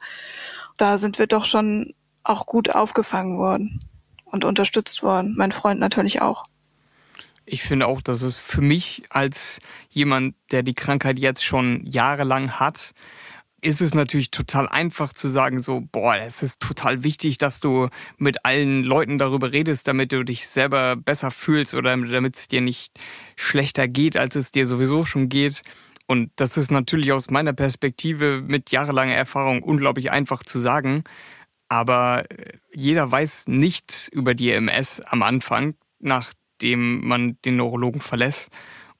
Da 0.78 0.98
sind 0.98 1.20
wir 1.20 1.28
doch 1.28 1.46
schon 1.46 1.94
auch 2.26 2.46
gut 2.46 2.76
aufgefangen 2.76 3.38
worden 3.38 3.80
und 4.26 4.44
unterstützt 4.44 5.04
worden. 5.04 5.36
Mein 5.38 5.52
Freund 5.52 5.80
natürlich 5.80 6.22
auch. 6.22 6.44
Ich 7.46 7.62
finde 7.62 7.88
auch, 7.88 8.02
dass 8.02 8.24
es 8.24 8.38
für 8.38 8.62
mich 8.62 9.04
als 9.10 9.60
jemand, 9.90 10.36
der 10.52 10.64
die 10.64 10.74
Krankheit 10.74 11.20
jetzt 11.20 11.46
schon 11.46 11.86
jahrelang 11.86 12.54
hat, 12.60 12.94
ist 13.62 13.82
es 13.82 13.94
natürlich 13.94 14.32
total 14.32 14.68
einfach 14.68 15.14
zu 15.14 15.28
sagen, 15.28 15.60
so, 15.60 15.82
boah, 15.92 16.16
es 16.18 16.44
ist 16.44 16.60
total 16.60 17.04
wichtig, 17.04 17.38
dass 17.38 17.60
du 17.60 17.90
mit 18.18 18.46
allen 18.46 18.84
Leuten 18.84 19.18
darüber 19.18 19.52
redest, 19.52 19.88
damit 19.88 20.12
du 20.12 20.24
dich 20.24 20.48
selber 20.48 20.96
besser 20.96 21.32
fühlst 21.32 21.74
oder 21.74 21.96
damit 21.98 22.36
es 22.36 22.48
dir 22.48 22.62
nicht 22.62 23.00
schlechter 23.36 23.88
geht, 23.88 24.18
als 24.18 24.36
es 24.36 24.52
dir 24.52 24.66
sowieso 24.66 25.06
schon 25.06 25.30
geht. 25.30 25.64
Und 26.08 26.32
das 26.36 26.58
ist 26.58 26.72
natürlich 26.72 27.12
aus 27.12 27.32
meiner 27.32 27.54
Perspektive 27.54 28.44
mit 28.46 28.70
jahrelanger 28.72 29.16
Erfahrung 29.16 29.64
unglaublich 29.64 30.12
einfach 30.12 30.44
zu 30.44 30.60
sagen 30.60 31.04
aber 31.70 32.26
äh, 32.30 32.58
jeder 32.74 33.12
weiß 33.12 33.48
nichts 33.48 34.08
über 34.08 34.34
die 34.34 34.52
MS 34.52 35.02
am 35.02 35.24
Anfang, 35.24 35.76
nachdem 36.00 37.06
man 37.06 37.38
den 37.46 37.58
Neurologen 37.58 38.02
verlässt. 38.02 38.50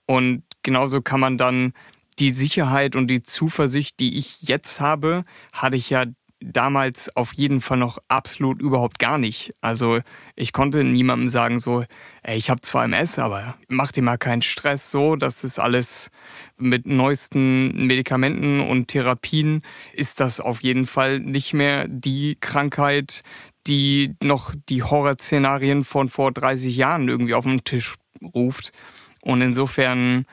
Und 0.06 0.44
genauso 0.64 1.02
kann 1.02 1.20
man 1.20 1.38
dann 1.38 1.74
die 2.20 2.32
Sicherheit 2.32 2.96
und 2.96 3.08
die 3.08 3.24
Zuversicht, 3.24 4.00
die 4.00 4.18
ich 4.18 4.44
jetzt 4.44 4.80
habe, 4.80 5.26
hatte 5.54 5.78
ich 5.78 5.90
ja 5.90 6.06
damals 6.54 7.16
auf 7.16 7.34
jeden 7.34 7.62
Fall 7.62 7.78
noch 7.78 7.98
absolut 8.08 8.62
überhaupt 8.62 9.00
gar 9.00 9.18
nicht. 9.18 9.54
Also 9.62 10.00
ich 10.36 10.54
konnte 10.54 10.84
niemandem 10.84 11.28
sagen 11.28 11.60
so, 11.60 11.84
ey, 12.24 12.38
ich 12.38 12.50
habe 12.50 12.62
zwar 12.62 12.86
MS, 12.86 13.20
aber 13.20 13.58
mach 13.68 13.92
dir 13.92 14.04
mal 14.04 14.18
keinen 14.18 14.42
Stress 14.42 14.92
so, 14.92 15.16
das 15.16 15.44
ist 15.44 15.60
alles 15.60 16.10
mit 16.58 16.86
neuesten 16.86 17.88
Medikamenten 17.88 18.60
und 18.60 18.88
Therapien 18.88 19.62
ist 19.94 20.20
das 20.20 20.40
auf 20.40 20.62
jeden 20.62 20.88
Fall 20.88 21.20
nicht 21.20 21.54
mehr 21.54 21.88
die 21.88 22.38
Krankheit, 22.40 23.22
die 23.68 24.16
noch 24.22 24.54
die 24.70 24.84
Horrorszenarien 24.84 25.84
von 25.84 26.10
vor 26.10 26.32
30 26.32 26.76
Jahren 26.76 27.08
irgendwie 27.08 27.34
auf 27.34 27.46
den 27.46 27.64
Tisch 27.64 27.96
ruft. 28.22 28.72
Und 29.22 29.42
insofern 29.42 30.26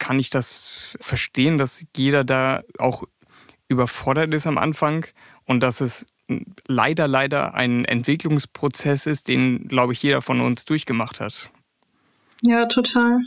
kann 0.00 0.18
ich 0.18 0.30
das 0.30 0.96
verstehen, 1.00 1.58
dass 1.58 1.84
jeder 1.96 2.24
da 2.24 2.62
auch 2.78 3.04
überfordert 3.68 4.34
ist 4.34 4.46
am 4.46 4.58
Anfang 4.58 5.06
und 5.50 5.64
dass 5.64 5.80
es 5.80 6.06
leider, 6.68 7.08
leider 7.08 7.54
ein 7.54 7.84
Entwicklungsprozess 7.84 9.06
ist, 9.06 9.26
den, 9.26 9.66
glaube 9.66 9.92
ich, 9.92 10.00
jeder 10.00 10.22
von 10.22 10.40
uns 10.40 10.64
durchgemacht 10.64 11.18
hat. 11.18 11.50
Ja, 12.42 12.66
total. 12.66 13.18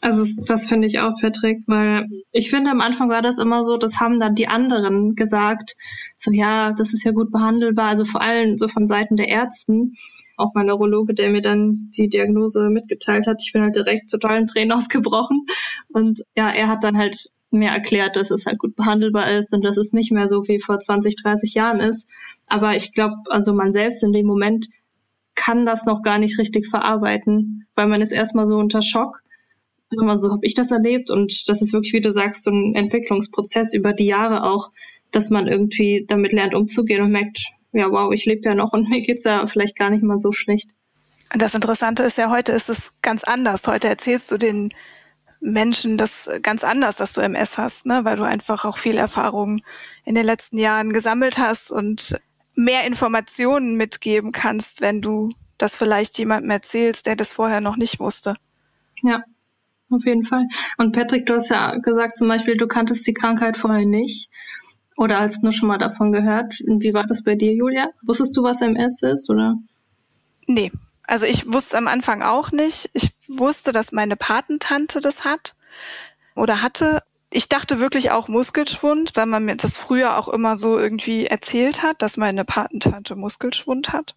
Also 0.00 0.24
das 0.46 0.66
finde 0.66 0.88
ich 0.88 0.98
auch, 0.98 1.12
Patrick, 1.20 1.60
weil 1.68 2.08
ich 2.32 2.50
finde, 2.50 2.72
am 2.72 2.80
Anfang 2.80 3.10
war 3.10 3.22
das 3.22 3.38
immer 3.38 3.62
so, 3.62 3.76
das 3.76 4.00
haben 4.00 4.18
dann 4.18 4.34
die 4.34 4.48
anderen 4.48 5.14
gesagt, 5.14 5.76
so 6.16 6.32
ja, 6.32 6.72
das 6.72 6.92
ist 6.92 7.04
ja 7.04 7.12
gut 7.12 7.30
behandelbar, 7.30 7.90
also 7.90 8.04
vor 8.04 8.22
allem 8.22 8.58
so 8.58 8.66
von 8.66 8.88
Seiten 8.88 9.16
der 9.16 9.28
Ärzten. 9.28 9.94
Auch 10.36 10.50
mein 10.52 10.66
Neurologe, 10.66 11.14
der 11.14 11.30
mir 11.30 11.42
dann 11.42 11.74
die 11.96 12.08
Diagnose 12.08 12.70
mitgeteilt 12.70 13.28
hat, 13.28 13.40
ich 13.46 13.52
bin 13.52 13.62
halt 13.62 13.76
direkt 13.76 14.10
zu 14.10 14.18
tollen 14.18 14.48
Tränen 14.48 14.72
ausgebrochen. 14.76 15.46
Und 15.90 16.24
ja, 16.34 16.50
er 16.50 16.66
hat 16.66 16.82
dann 16.82 16.98
halt 16.98 17.30
mir 17.50 17.70
erklärt, 17.70 18.16
dass 18.16 18.30
es 18.30 18.46
halt 18.46 18.58
gut 18.58 18.76
behandelbar 18.76 19.30
ist 19.30 19.52
und 19.52 19.64
dass 19.64 19.76
es 19.76 19.92
nicht 19.92 20.12
mehr 20.12 20.28
so 20.28 20.46
wie 20.48 20.58
vor 20.58 20.78
20, 20.78 21.16
30 21.16 21.54
Jahren 21.54 21.80
ist. 21.80 22.08
Aber 22.48 22.74
ich 22.74 22.92
glaube, 22.92 23.16
also 23.28 23.52
man 23.54 23.70
selbst 23.70 24.02
in 24.02 24.12
dem 24.12 24.26
Moment 24.26 24.68
kann 25.34 25.66
das 25.66 25.84
noch 25.84 26.02
gar 26.02 26.18
nicht 26.18 26.38
richtig 26.38 26.66
verarbeiten, 26.68 27.66
weil 27.74 27.86
man 27.86 28.00
ist 28.00 28.12
erstmal 28.12 28.46
so 28.46 28.56
unter 28.56 28.82
Schock 28.82 29.22
Immer 29.90 30.16
so 30.16 30.32
habe 30.32 30.44
ich 30.44 30.54
das 30.54 30.72
erlebt 30.72 31.10
und 31.10 31.48
das 31.48 31.62
ist 31.62 31.72
wirklich, 31.72 31.92
wie 31.92 32.00
du 32.00 32.10
sagst, 32.10 32.42
so 32.42 32.50
ein 32.50 32.74
Entwicklungsprozess 32.74 33.72
über 33.72 33.92
die 33.92 34.06
Jahre 34.06 34.42
auch, 34.42 34.72
dass 35.12 35.30
man 35.30 35.46
irgendwie 35.46 36.04
damit 36.08 36.32
lernt 36.32 36.54
umzugehen 36.54 37.02
und 37.02 37.12
merkt, 37.12 37.38
ja 37.72 37.88
wow, 37.90 38.12
ich 38.12 38.24
lebe 38.26 38.40
ja 38.44 38.54
noch 38.56 38.72
und 38.72 38.88
mir 38.90 39.00
geht's 39.00 39.24
ja 39.24 39.46
vielleicht 39.46 39.76
gar 39.76 39.90
nicht 39.90 40.02
mal 40.02 40.18
so 40.18 40.32
schlecht. 40.32 40.70
Das 41.36 41.54
Interessante 41.54 42.02
ist 42.02 42.18
ja, 42.18 42.30
heute 42.30 42.52
ist 42.52 42.68
es 42.68 42.92
ganz 43.00 43.22
anders. 43.22 43.66
Heute 43.66 43.88
erzählst 43.88 44.30
du 44.30 44.38
den 44.38 44.70
Menschen 45.40 45.98
das 45.98 46.30
ganz 46.42 46.64
anders, 46.64 46.96
dass 46.96 47.12
du 47.12 47.20
MS 47.20 47.58
hast, 47.58 47.86
ne? 47.86 48.04
weil 48.04 48.16
du 48.16 48.24
einfach 48.24 48.64
auch 48.64 48.78
viel 48.78 48.96
Erfahrung 48.96 49.62
in 50.04 50.14
den 50.14 50.26
letzten 50.26 50.58
Jahren 50.58 50.92
gesammelt 50.92 51.38
hast 51.38 51.70
und 51.70 52.20
mehr 52.54 52.86
Informationen 52.86 53.76
mitgeben 53.76 54.32
kannst, 54.32 54.80
wenn 54.80 55.02
du 55.02 55.30
das 55.58 55.76
vielleicht 55.76 56.18
jemandem 56.18 56.50
erzählst, 56.50 57.06
der 57.06 57.16
das 57.16 57.32
vorher 57.32 57.60
noch 57.60 57.76
nicht 57.76 58.00
wusste. 58.00 58.36
Ja, 59.02 59.22
auf 59.90 60.04
jeden 60.04 60.24
Fall. 60.24 60.46
Und 60.78 60.92
Patrick, 60.92 61.26
du 61.26 61.34
hast 61.34 61.50
ja 61.50 61.76
gesagt 61.76 62.18
zum 62.18 62.28
Beispiel, 62.28 62.56
du 62.56 62.66
kanntest 62.66 63.06
die 63.06 63.14
Krankheit 63.14 63.56
vorher 63.56 63.86
nicht 63.86 64.30
oder 64.96 65.20
hast 65.20 65.42
nur 65.42 65.52
schon 65.52 65.68
mal 65.68 65.78
davon 65.78 66.12
gehört. 66.12 66.58
Wie 66.60 66.94
war 66.94 67.06
das 67.06 67.22
bei 67.22 67.34
dir, 67.34 67.54
Julia? 67.54 67.90
Wusstest 68.02 68.36
du, 68.36 68.42
was 68.42 68.62
MS 68.62 69.02
ist 69.02 69.30
oder? 69.30 69.56
Nee, 70.46 70.72
also 71.06 71.26
ich 71.26 71.52
wusste 71.52 71.78
am 71.78 71.88
Anfang 71.88 72.22
auch 72.22 72.52
nicht. 72.52 72.90
Ich 72.92 73.12
wusste, 73.28 73.72
dass 73.72 73.92
meine 73.92 74.16
Patentante 74.16 75.00
das 75.00 75.24
hat 75.24 75.54
oder 76.34 76.62
hatte 76.62 77.02
ich 77.30 77.48
dachte 77.48 77.80
wirklich 77.80 78.12
auch 78.12 78.28
Muskelschwund, 78.28 79.16
weil 79.16 79.26
man 79.26 79.44
mir 79.44 79.56
das 79.56 79.76
früher 79.76 80.16
auch 80.16 80.28
immer 80.28 80.56
so 80.56 80.78
irgendwie 80.78 81.26
erzählt 81.26 81.82
hat, 81.82 82.00
dass 82.00 82.16
meine 82.16 82.44
Patentante 82.44 83.16
Muskelschwund 83.16 83.92
hat. 83.92 84.14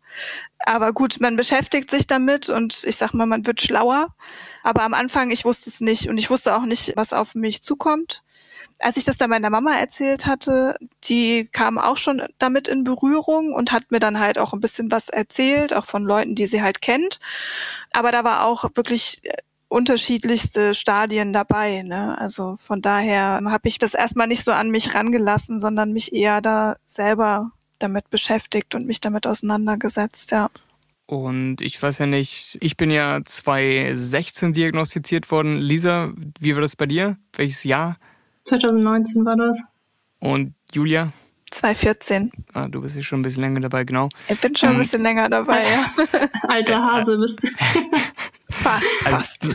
Aber 0.60 0.94
gut, 0.94 1.20
man 1.20 1.36
beschäftigt 1.36 1.90
sich 1.90 2.06
damit 2.06 2.50
und 2.50 2.84
ich 2.84 2.98
sag 2.98 3.14
mal, 3.14 3.26
man 3.26 3.48
wird 3.48 3.62
schlauer. 3.62 4.16
Aber 4.64 4.84
am 4.84 4.94
Anfang, 4.94 5.32
ich 5.32 5.46
wusste 5.46 5.70
es 5.70 5.82
nicht 5.82 6.10
und 6.10 6.18
ich 6.18 6.30
wusste 6.30 6.56
auch 6.56 6.66
nicht, 6.66 6.94
was 6.96 7.14
auf 7.14 7.36
mich 7.36 7.62
zukommt. 7.62 8.24
Als 8.80 8.98
ich 8.98 9.04
das 9.04 9.18
dann 9.18 9.30
meiner 9.30 9.50
Mama 9.50 9.76
erzählt 9.76 10.26
hatte, 10.26 10.78
die 11.04 11.50
kam 11.52 11.78
auch 11.78 11.98
schon 11.98 12.24
damit 12.38 12.68
in 12.68 12.84
Berührung 12.84 13.54
und 13.54 13.72
hat 13.72 13.92
mir 13.92 14.00
dann 14.00 14.20
halt 14.20 14.38
auch 14.38 14.54
ein 14.54 14.62
bisschen 14.62 14.92
was 14.92 15.10
erzählt, 15.10 15.74
auch 15.74 15.86
von 15.86 16.04
Leuten, 16.04 16.36
die 16.36 16.46
sie 16.46 16.62
halt 16.62 16.82
kennt. 16.82 17.20
Aber 17.92 18.12
da 18.12 18.24
war 18.24 18.46
auch 18.46 18.70
wirklich 18.76 19.22
unterschiedlichste 19.70 20.74
Stadien 20.74 21.32
dabei. 21.32 21.84
Ne? 21.84 22.18
Also 22.18 22.58
von 22.62 22.82
daher 22.82 23.40
habe 23.46 23.68
ich 23.68 23.78
das 23.78 23.94
erstmal 23.94 24.28
nicht 24.28 24.44
so 24.44 24.52
an 24.52 24.72
mich 24.72 24.96
rangelassen, 24.96 25.60
sondern 25.60 25.94
mich 25.94 26.14
eher 26.14 26.42
da 26.42 26.76
selber 26.86 27.52
damit 27.78 28.10
beschäftigt 28.10 28.76
und 28.76 28.86
mich 28.86 29.00
damit 29.00 29.26
auseinandergesetzt, 29.26 30.32
ja. 30.32 30.50
Und 31.10 31.62
ich 31.62 31.82
weiß 31.82 31.98
ja 31.98 32.06
nicht, 32.06 32.60
ich 32.62 32.78
bin 32.78 32.92
ja 32.92 33.22
2016 33.26 34.54
diagnostiziert 34.54 35.32
worden. 35.32 35.58
Lisa, 35.58 36.14
wie 36.40 36.54
war 36.54 36.62
das 36.62 36.76
bei 36.76 36.86
dir? 36.86 37.18
Welches 37.34 37.64
Jahr? 37.64 37.98
2019 38.44 39.26
war 39.26 39.36
das. 39.36 39.60
Und 40.20 40.54
Julia? 40.72 41.12
2014. 41.50 42.32
Ah, 42.54 42.68
du 42.68 42.82
bist 42.82 42.96
ja 42.96 43.02
schon 43.02 43.22
ein 43.22 43.24
bisschen 43.24 43.42
länger 43.42 43.60
dabei, 43.62 43.86
genau. 43.86 44.10
Ich 44.28 44.40
bin 44.40 44.56
schon 44.56 44.70
ähm, 44.70 44.76
ein 44.76 44.82
bisschen 44.82 45.02
länger 45.02 45.30
dabei, 45.30 45.64
ja. 45.68 45.92
Alter 46.48 46.84
Hase 46.84 47.18
bist 47.18 47.42
du. 47.42 47.48
Fast, 48.52 48.86
also, 49.06 49.18
fast. 49.18 49.48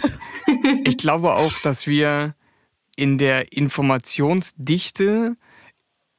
Ich 0.84 0.98
glaube 0.98 1.34
auch, 1.34 1.52
dass 1.62 1.86
wir 1.86 2.34
in 2.96 3.16
der 3.16 3.52
Informationsdichte 3.52 5.36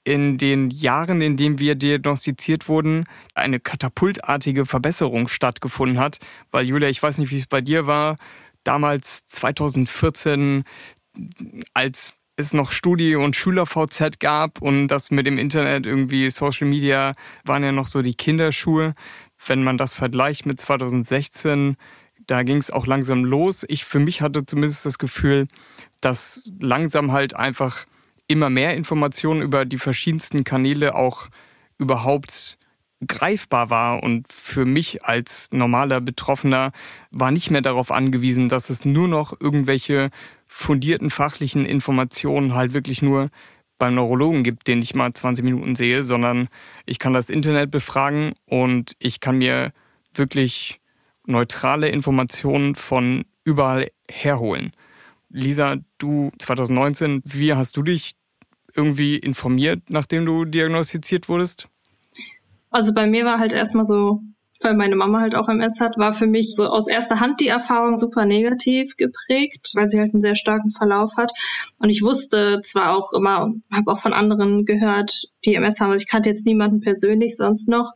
in 0.05 0.37
den 0.37 0.69
Jahren, 0.69 1.19
in 1.19 1.35
denen 1.35 1.59
wir 1.59 1.75
diagnostiziert 1.75 2.69
wurden, 2.69 3.05
eine 3.33 3.59
katapultartige 3.59 4.65
Verbesserung 4.65 5.27
stattgefunden 5.27 5.99
hat. 5.99 6.19
Weil 6.51 6.65
Julia, 6.65 6.87
ich 6.89 7.01
weiß 7.01 7.17
nicht, 7.17 7.31
wie 7.31 7.39
es 7.39 7.47
bei 7.47 7.59
dir 7.59 7.87
war, 7.87 8.15
damals 8.63 9.25
2014, 9.25 10.63
als 11.73 12.13
es 12.37 12.53
noch 12.53 12.71
Studi- 12.71 13.15
und 13.15 13.35
Schüler-VZ 13.35 14.19
gab 14.19 14.61
und 14.61 14.87
das 14.89 15.09
mit 15.09 15.25
dem 15.25 15.37
Internet 15.37 15.85
irgendwie 15.85 16.29
Social 16.29 16.67
Media 16.67 17.13
waren 17.43 17.63
ja 17.63 17.71
noch 17.71 17.87
so 17.87 18.01
die 18.01 18.13
Kinderschuhe. 18.13 18.93
Wenn 19.47 19.63
man 19.63 19.77
das 19.77 19.95
vergleicht 19.95 20.45
mit 20.45 20.59
2016, 20.59 21.77
da 22.27 22.43
ging 22.43 22.57
es 22.57 22.71
auch 22.71 22.85
langsam 22.85 23.23
los. 23.25 23.65
Ich 23.67 23.85
für 23.85 23.99
mich 23.99 24.21
hatte 24.21 24.45
zumindest 24.45 24.85
das 24.85 24.99
Gefühl, 24.99 25.47
dass 26.01 26.41
langsam 26.59 27.11
halt 27.11 27.35
einfach 27.35 27.85
immer 28.27 28.49
mehr 28.49 28.73
Informationen 28.75 29.41
über 29.41 29.65
die 29.65 29.77
verschiedensten 29.77 30.43
Kanäle 30.43 30.95
auch 30.95 31.27
überhaupt 31.77 32.57
greifbar 33.05 33.69
war 33.69 34.03
und 34.03 34.31
für 34.31 34.65
mich 34.65 35.03
als 35.03 35.51
normaler 35.51 36.01
Betroffener 36.01 36.71
war 37.11 37.31
nicht 37.31 37.51
mehr 37.51 37.61
darauf 37.61 37.91
angewiesen, 37.91 38.49
dass 38.49 38.69
es 38.69 38.85
nur 38.85 39.07
noch 39.07 39.39
irgendwelche 39.39 40.09
fundierten 40.47 41.09
fachlichen 41.09 41.65
Informationen 41.65 42.55
halt 42.55 42.73
wirklich 42.73 43.01
nur 43.01 43.29
beim 43.77 43.95
Neurologen 43.95 44.43
gibt, 44.43 44.67
den 44.67 44.81
ich 44.81 44.95
mal 44.95 45.11
20 45.13 45.43
Minuten 45.43 45.75
sehe, 45.75 46.03
sondern 46.03 46.47
ich 46.85 46.97
kann 46.97 47.13
das 47.13 47.29
Internet 47.29 47.71
befragen 47.71 48.33
und 48.45 48.95
ich 48.99 49.19
kann 49.19 49.37
mir 49.37 49.73
wirklich 50.13 50.79
neutrale 51.25 51.89
Informationen 51.89 52.75
von 52.75 53.25
überall 53.43 53.89
herholen. 54.09 54.71
Lisa, 55.35 55.75
du 55.97 56.31
2019, 56.39 57.21
wie 57.25 57.53
hast 57.53 57.75
du 57.75 57.83
dich 57.83 58.15
irgendwie 58.73 59.17
informiert, 59.17 59.83
nachdem 59.89 60.25
du 60.25 60.45
diagnostiziert 60.45 61.27
wurdest? 61.27 61.67
Also 62.69 62.93
bei 62.93 63.05
mir 63.05 63.25
war 63.25 63.39
halt 63.39 63.53
erstmal 63.53 63.85
so, 63.85 64.21
weil 64.61 64.75
meine 64.75 64.95
Mama 64.95 65.19
halt 65.19 65.35
auch 65.35 65.49
MS 65.49 65.81
hat, 65.81 65.97
war 65.97 66.13
für 66.13 66.27
mich 66.27 66.55
so 66.55 66.67
aus 66.67 66.87
erster 66.87 67.19
Hand 67.19 67.41
die 67.41 67.49
Erfahrung 67.49 67.97
super 67.97 68.25
negativ 68.25 68.95
geprägt, 68.95 69.71
weil 69.75 69.89
sie 69.89 69.99
halt 69.99 70.13
einen 70.13 70.21
sehr 70.21 70.35
starken 70.35 70.71
Verlauf 70.71 71.17
hat. 71.17 71.31
Und 71.79 71.89
ich 71.89 72.01
wusste 72.01 72.61
zwar 72.63 72.95
auch 72.95 73.11
immer, 73.13 73.53
habe 73.71 73.91
auch 73.91 73.99
von 73.99 74.13
anderen 74.13 74.63
gehört, 74.65 75.25
die 75.43 75.55
MS 75.55 75.81
haben, 75.81 75.91
also 75.91 76.01
ich 76.01 76.09
kannte 76.09 76.29
jetzt 76.29 76.45
niemanden 76.45 76.79
persönlich 76.79 77.35
sonst 77.35 77.67
noch, 77.67 77.91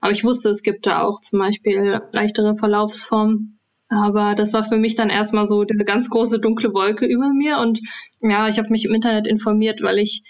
aber 0.00 0.12
ich 0.12 0.24
wusste, 0.24 0.50
es 0.50 0.62
gibt 0.62 0.86
da 0.86 1.02
auch 1.02 1.20
zum 1.20 1.38
Beispiel 1.38 2.00
leichtere 2.12 2.56
Verlaufsformen. 2.56 3.59
Aber 3.90 4.36
das 4.36 4.52
war 4.52 4.64
für 4.64 4.76
mich 4.78 4.94
dann 4.94 5.10
erstmal 5.10 5.46
so 5.46 5.64
diese 5.64 5.84
ganz 5.84 6.08
große 6.08 6.38
dunkle 6.38 6.72
Wolke 6.72 7.06
über 7.06 7.32
mir. 7.32 7.58
Und 7.58 7.80
ja, 8.22 8.48
ich 8.48 8.58
habe 8.58 8.70
mich 8.70 8.84
im 8.84 8.94
Internet 8.94 9.26
informiert, 9.26 9.82
weil 9.82 9.98
ich 9.98 10.22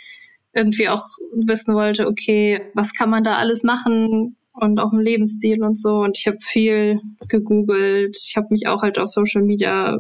irgendwie 0.55 0.88
auch 0.88 1.05
wissen 1.35 1.75
wollte, 1.75 2.09
okay, 2.09 2.62
was 2.75 2.95
kann 2.95 3.11
man 3.11 3.23
da 3.23 3.37
alles 3.37 3.62
machen 3.62 4.37
und 4.55 4.79
auch 4.81 4.93
im 4.93 5.00
Lebensstil 5.00 5.62
und 5.62 5.76
so. 5.79 5.99
Und 5.99 6.19
ich 6.19 6.26
habe 6.26 6.38
viel 6.40 7.00
gegoogelt. 7.29 8.17
Ich 8.19 8.37
habe 8.37 8.49
mich 8.50 8.67
auch 8.67 8.83
halt 8.83 8.99
auf 8.99 9.09
Social 9.09 9.43
Media 9.43 9.99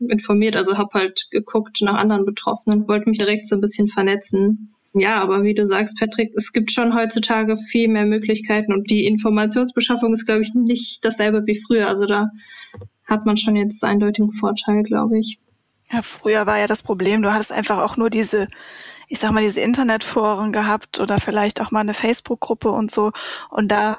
informiert, 0.00 0.56
also 0.56 0.78
habe 0.78 0.90
halt 0.94 1.26
geguckt 1.30 1.78
nach 1.82 1.96
anderen 1.96 2.24
Betroffenen, 2.24 2.88
wollte 2.88 3.08
mich 3.08 3.18
direkt 3.18 3.46
so 3.46 3.56
ein 3.56 3.60
bisschen 3.60 3.88
vernetzen. 3.88 4.74
Ja, 4.94 5.20
aber 5.22 5.42
wie 5.42 5.54
du 5.54 5.66
sagst, 5.66 5.98
Patrick, 5.98 6.32
es 6.34 6.52
gibt 6.52 6.72
schon 6.72 6.94
heutzutage 6.94 7.56
viel 7.58 7.88
mehr 7.88 8.06
Möglichkeiten 8.06 8.72
und 8.72 8.90
die 8.90 9.06
Informationsbeschaffung 9.06 10.12
ist, 10.12 10.26
glaube 10.26 10.42
ich, 10.42 10.54
nicht 10.54 11.04
dasselbe 11.04 11.46
wie 11.46 11.60
früher. 11.60 11.88
Also 11.88 12.06
da 12.06 12.28
hat 13.04 13.26
man 13.26 13.36
schon 13.36 13.56
jetzt 13.56 13.84
eindeutigen 13.84 14.32
Vorteil, 14.32 14.82
glaube 14.82 15.18
ich. 15.18 15.38
Ja, 15.90 16.02
früher 16.02 16.46
war 16.46 16.58
ja 16.58 16.66
das 16.66 16.82
Problem, 16.82 17.22
du 17.22 17.32
hattest 17.32 17.52
einfach 17.52 17.78
auch 17.78 17.96
nur 17.96 18.10
diese, 18.10 18.48
ich 19.08 19.18
sag 19.18 19.32
mal, 19.32 19.42
diese 19.42 19.60
Internetforen 19.60 20.52
gehabt 20.52 21.00
oder 21.00 21.18
vielleicht 21.18 21.60
auch 21.60 21.70
mal 21.70 21.80
eine 21.80 21.94
Facebook-Gruppe 21.94 22.70
und 22.70 22.90
so. 22.90 23.12
Und 23.50 23.68
da 23.72 23.98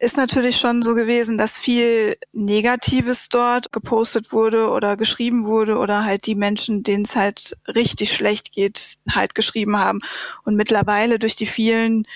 ist 0.00 0.16
natürlich 0.16 0.56
schon 0.56 0.82
so 0.82 0.94
gewesen, 0.94 1.38
dass 1.38 1.58
viel 1.58 2.16
Negatives 2.32 3.28
dort 3.28 3.72
gepostet 3.72 4.32
wurde 4.32 4.70
oder 4.70 4.96
geschrieben 4.96 5.44
wurde 5.44 5.78
oder 5.78 6.04
halt 6.04 6.26
die 6.26 6.34
Menschen, 6.34 6.82
denen 6.82 7.04
es 7.04 7.16
halt 7.16 7.56
richtig 7.66 8.12
schlecht 8.12 8.52
geht, 8.52 8.96
halt 9.10 9.34
geschrieben 9.34 9.76
haben. 9.76 10.00
Und 10.44 10.54
mittlerweile 10.54 11.18
durch 11.18 11.36
die 11.36 11.46
vielen 11.46 12.06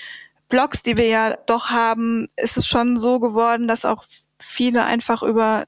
Blogs, 0.47 0.81
die 0.81 0.97
wir 0.97 1.07
ja 1.07 1.35
doch 1.45 1.69
haben, 1.71 2.29
ist 2.37 2.57
es 2.57 2.67
schon 2.67 2.97
so 2.97 3.19
geworden, 3.19 3.67
dass 3.67 3.85
auch 3.85 4.05
viele 4.39 4.85
einfach 4.85 5.23
über 5.23 5.65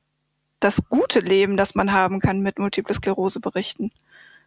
das 0.60 0.88
gute 0.90 1.20
Leben, 1.20 1.58
das 1.58 1.76
man 1.76 1.92
haben 1.92 2.20
kann 2.20 2.40
mit 2.40 2.60
Multiple 2.60 2.94
Sklerose 2.94 3.40
berichten. 3.40 3.90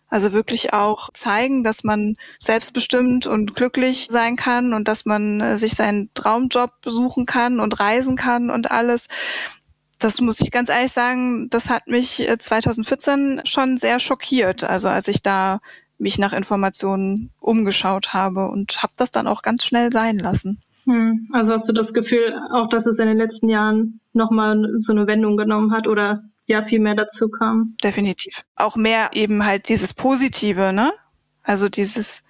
Also 0.08 0.32
wirklich 0.32 0.72
auch 0.72 1.10
zeigen, 1.12 1.62
dass 1.62 1.84
man 1.84 2.16
selbstbestimmt 2.40 3.26
und 3.26 3.54
glücklich 3.54 4.08
sein 4.10 4.36
kann 4.36 4.72
und 4.72 4.88
dass 4.88 5.04
man 5.04 5.40
äh, 5.40 5.56
sich 5.56 5.74
seinen 5.74 6.10
Traumjob 6.14 6.80
besuchen 6.80 7.26
kann 7.26 7.60
und 7.60 7.78
reisen 7.78 8.16
kann 8.16 8.50
und 8.50 8.70
alles. 8.70 9.08
Das 9.98 10.20
muss 10.20 10.40
ich 10.40 10.50
ganz 10.50 10.68
ehrlich 10.68 10.92
sagen, 10.92 11.50
das 11.50 11.68
hat 11.68 11.88
mich 11.88 12.26
2014 12.38 13.38
äh, 13.38 13.46
schon 13.46 13.76
sehr 13.76 14.00
schockiert. 14.00 14.64
Also 14.64 14.88
als 14.88 15.08
ich 15.08 15.22
da 15.22 15.60
mich 15.98 16.18
nach 16.18 16.32
Informationen 16.32 17.30
umgeschaut 17.40 18.14
habe 18.14 18.48
und 18.48 18.82
habe 18.82 18.92
das 18.96 19.10
dann 19.10 19.26
auch 19.26 19.42
ganz 19.42 19.64
schnell 19.64 19.92
sein 19.92 20.18
lassen. 20.18 20.60
Hm. 20.84 21.28
Also 21.32 21.52
hast 21.52 21.68
du 21.68 21.72
das 21.72 21.92
Gefühl, 21.92 22.34
auch 22.50 22.68
dass 22.68 22.86
es 22.86 22.98
in 22.98 23.08
den 23.08 23.18
letzten 23.18 23.48
Jahren 23.48 24.00
nochmal 24.14 24.64
so 24.78 24.92
eine 24.92 25.06
Wendung 25.06 25.36
genommen 25.36 25.72
hat 25.72 25.86
oder 25.86 26.22
ja 26.48 26.62
viel 26.62 26.80
mehr 26.80 26.94
dazu 26.94 27.28
kam. 27.28 27.76
Definitiv. 27.82 28.44
Auch 28.56 28.76
mehr 28.76 29.10
eben 29.12 29.44
halt 29.44 29.68
dieses 29.68 29.94
Positive, 29.94 30.72
ne? 30.72 30.92
Also 31.42 31.68
dieses, 31.68 32.22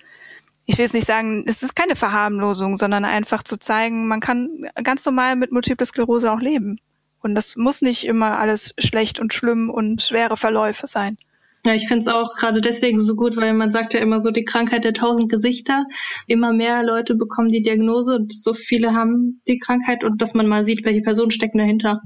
ich 0.66 0.76
will 0.76 0.84
jetzt 0.84 0.94
nicht 0.94 1.06
sagen, 1.06 1.44
es 1.46 1.62
ist 1.62 1.74
keine 1.74 1.96
Verharmlosung, 1.96 2.76
sondern 2.76 3.04
einfach 3.04 3.42
zu 3.42 3.58
zeigen, 3.58 4.08
man 4.08 4.20
kann 4.20 4.68
ganz 4.82 5.04
normal 5.06 5.36
mit 5.36 5.52
Multiple 5.52 5.86
Sklerose 5.86 6.30
auch 6.30 6.40
leben. 6.40 6.78
Und 7.20 7.34
das 7.34 7.56
muss 7.56 7.82
nicht 7.82 8.04
immer 8.06 8.38
alles 8.38 8.74
schlecht 8.78 9.18
und 9.18 9.32
schlimm 9.32 9.70
und 9.70 10.02
schwere 10.02 10.36
Verläufe 10.36 10.86
sein. 10.86 11.16
Ja, 11.66 11.74
ich 11.74 11.88
finde 11.88 12.02
es 12.02 12.08
auch 12.08 12.36
gerade 12.36 12.60
deswegen 12.60 13.00
so 13.00 13.16
gut, 13.16 13.36
weil 13.36 13.52
man 13.52 13.72
sagt 13.72 13.92
ja 13.92 14.00
immer 14.00 14.20
so 14.20 14.30
die 14.30 14.44
Krankheit 14.44 14.84
der 14.84 14.94
tausend 14.94 15.28
Gesichter. 15.28 15.84
Immer 16.26 16.52
mehr 16.52 16.82
Leute 16.84 17.16
bekommen 17.16 17.48
die 17.48 17.62
Diagnose 17.62 18.14
und 18.14 18.32
so 18.32 18.54
viele 18.54 18.94
haben 18.94 19.42
die 19.48 19.58
Krankheit 19.58 20.04
und 20.04 20.22
dass 20.22 20.34
man 20.34 20.46
mal 20.46 20.64
sieht, 20.64 20.84
welche 20.84 21.02
Personen 21.02 21.32
stecken 21.32 21.58
dahinter 21.58 22.00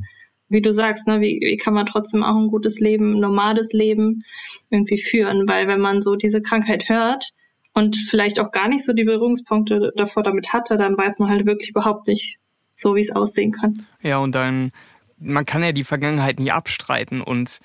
wie 0.53 0.61
du 0.61 0.73
sagst, 0.73 1.07
ne, 1.07 1.21
wie, 1.21 1.41
wie 1.43 1.57
kann 1.57 1.75
man 1.75 1.87
trotzdem 1.87 2.23
auch 2.23 2.37
ein 2.37 2.49
gutes 2.49 2.79
Leben, 2.79 3.15
ein 3.15 3.21
normales 3.21 3.73
Leben 3.73 4.25
irgendwie 4.71 5.01
führen? 5.01 5.49
Weil 5.49 5.67
wenn 5.67 5.81
man 5.81 6.03
so 6.03 6.15
diese 6.15 6.43
Krankheit 6.43 6.89
hört 6.89 7.33
und 7.73 7.97
vielleicht 7.97 8.39
auch 8.39 8.53
gar 8.53 8.69
nicht 8.69 8.85
so 8.85 8.93
die 8.93 9.05
Berührungspunkte 9.05 9.93
davor 9.97 10.23
damit 10.23 10.53
hatte, 10.53 10.77
dann 10.77 10.97
weiß 10.97 11.19
man 11.19 11.31
halt 11.31 11.47
wirklich 11.47 11.71
überhaupt 11.71 12.07
nicht 12.09 12.39
so, 12.75 12.95
wie 12.95 13.01
es 13.01 13.11
aussehen 13.11 13.53
kann. 13.53 13.75
Ja, 14.03 14.19
und 14.19 14.35
dann, 14.35 14.73
man 15.19 15.47
kann 15.47 15.63
ja 15.63 15.73
die 15.73 15.85
Vergangenheit 15.85 16.39
nie 16.39 16.51
abstreiten 16.51 17.21
und 17.23 17.59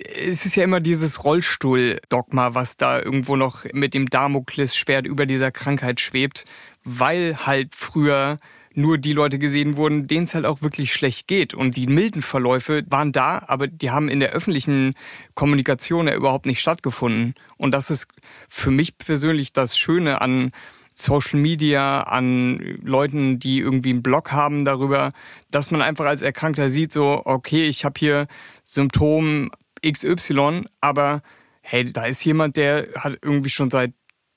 es 0.00 0.46
ist 0.46 0.56
ja 0.56 0.64
immer 0.64 0.80
dieses 0.80 1.24
Rollstuhl-Dogma, 1.24 2.54
was 2.54 2.76
da 2.76 3.00
irgendwo 3.00 3.36
noch 3.36 3.64
mit 3.72 3.94
dem 3.94 4.06
Damoklesschwert 4.06 5.06
über 5.06 5.26
dieser 5.26 5.50
Krankheit 5.50 6.00
schwebt, 6.00 6.44
weil 6.84 7.46
halt 7.46 7.74
früher 7.74 8.36
nur 8.78 8.96
die 8.96 9.12
Leute 9.12 9.40
gesehen 9.40 9.76
wurden, 9.76 10.06
denen 10.06 10.24
es 10.24 10.34
halt 10.34 10.46
auch 10.46 10.62
wirklich 10.62 10.92
schlecht 10.92 11.26
geht. 11.26 11.52
Und 11.52 11.76
die 11.76 11.88
milden 11.88 12.22
Verläufe 12.22 12.84
waren 12.88 13.10
da, 13.10 13.42
aber 13.48 13.66
die 13.66 13.90
haben 13.90 14.08
in 14.08 14.20
der 14.20 14.30
öffentlichen 14.30 14.94
Kommunikation 15.34 16.06
ja 16.06 16.14
überhaupt 16.14 16.46
nicht 16.46 16.60
stattgefunden. 16.60 17.34
Und 17.56 17.72
das 17.72 17.90
ist 17.90 18.06
für 18.48 18.70
mich 18.70 18.96
persönlich 18.96 19.52
das 19.52 19.76
Schöne 19.76 20.20
an 20.20 20.52
Social 20.94 21.40
Media, 21.40 22.02
an 22.02 22.58
Leuten, 22.82 23.40
die 23.40 23.58
irgendwie 23.58 23.90
einen 23.90 24.02
Blog 24.02 24.30
haben 24.30 24.64
darüber, 24.64 25.10
dass 25.50 25.72
man 25.72 25.82
einfach 25.82 26.06
als 26.06 26.22
Erkrankter 26.22 26.70
sieht, 26.70 26.92
so, 26.92 27.22
okay, 27.24 27.68
ich 27.68 27.84
habe 27.84 27.98
hier 27.98 28.28
Symptom 28.62 29.50
XY, 29.84 30.66
aber 30.80 31.22
hey, 31.62 31.92
da 31.92 32.04
ist 32.04 32.24
jemand, 32.24 32.56
der 32.56 32.88
hat 32.96 33.18
irgendwie 33.22 33.50
schon 33.50 33.70
seit 33.70 33.92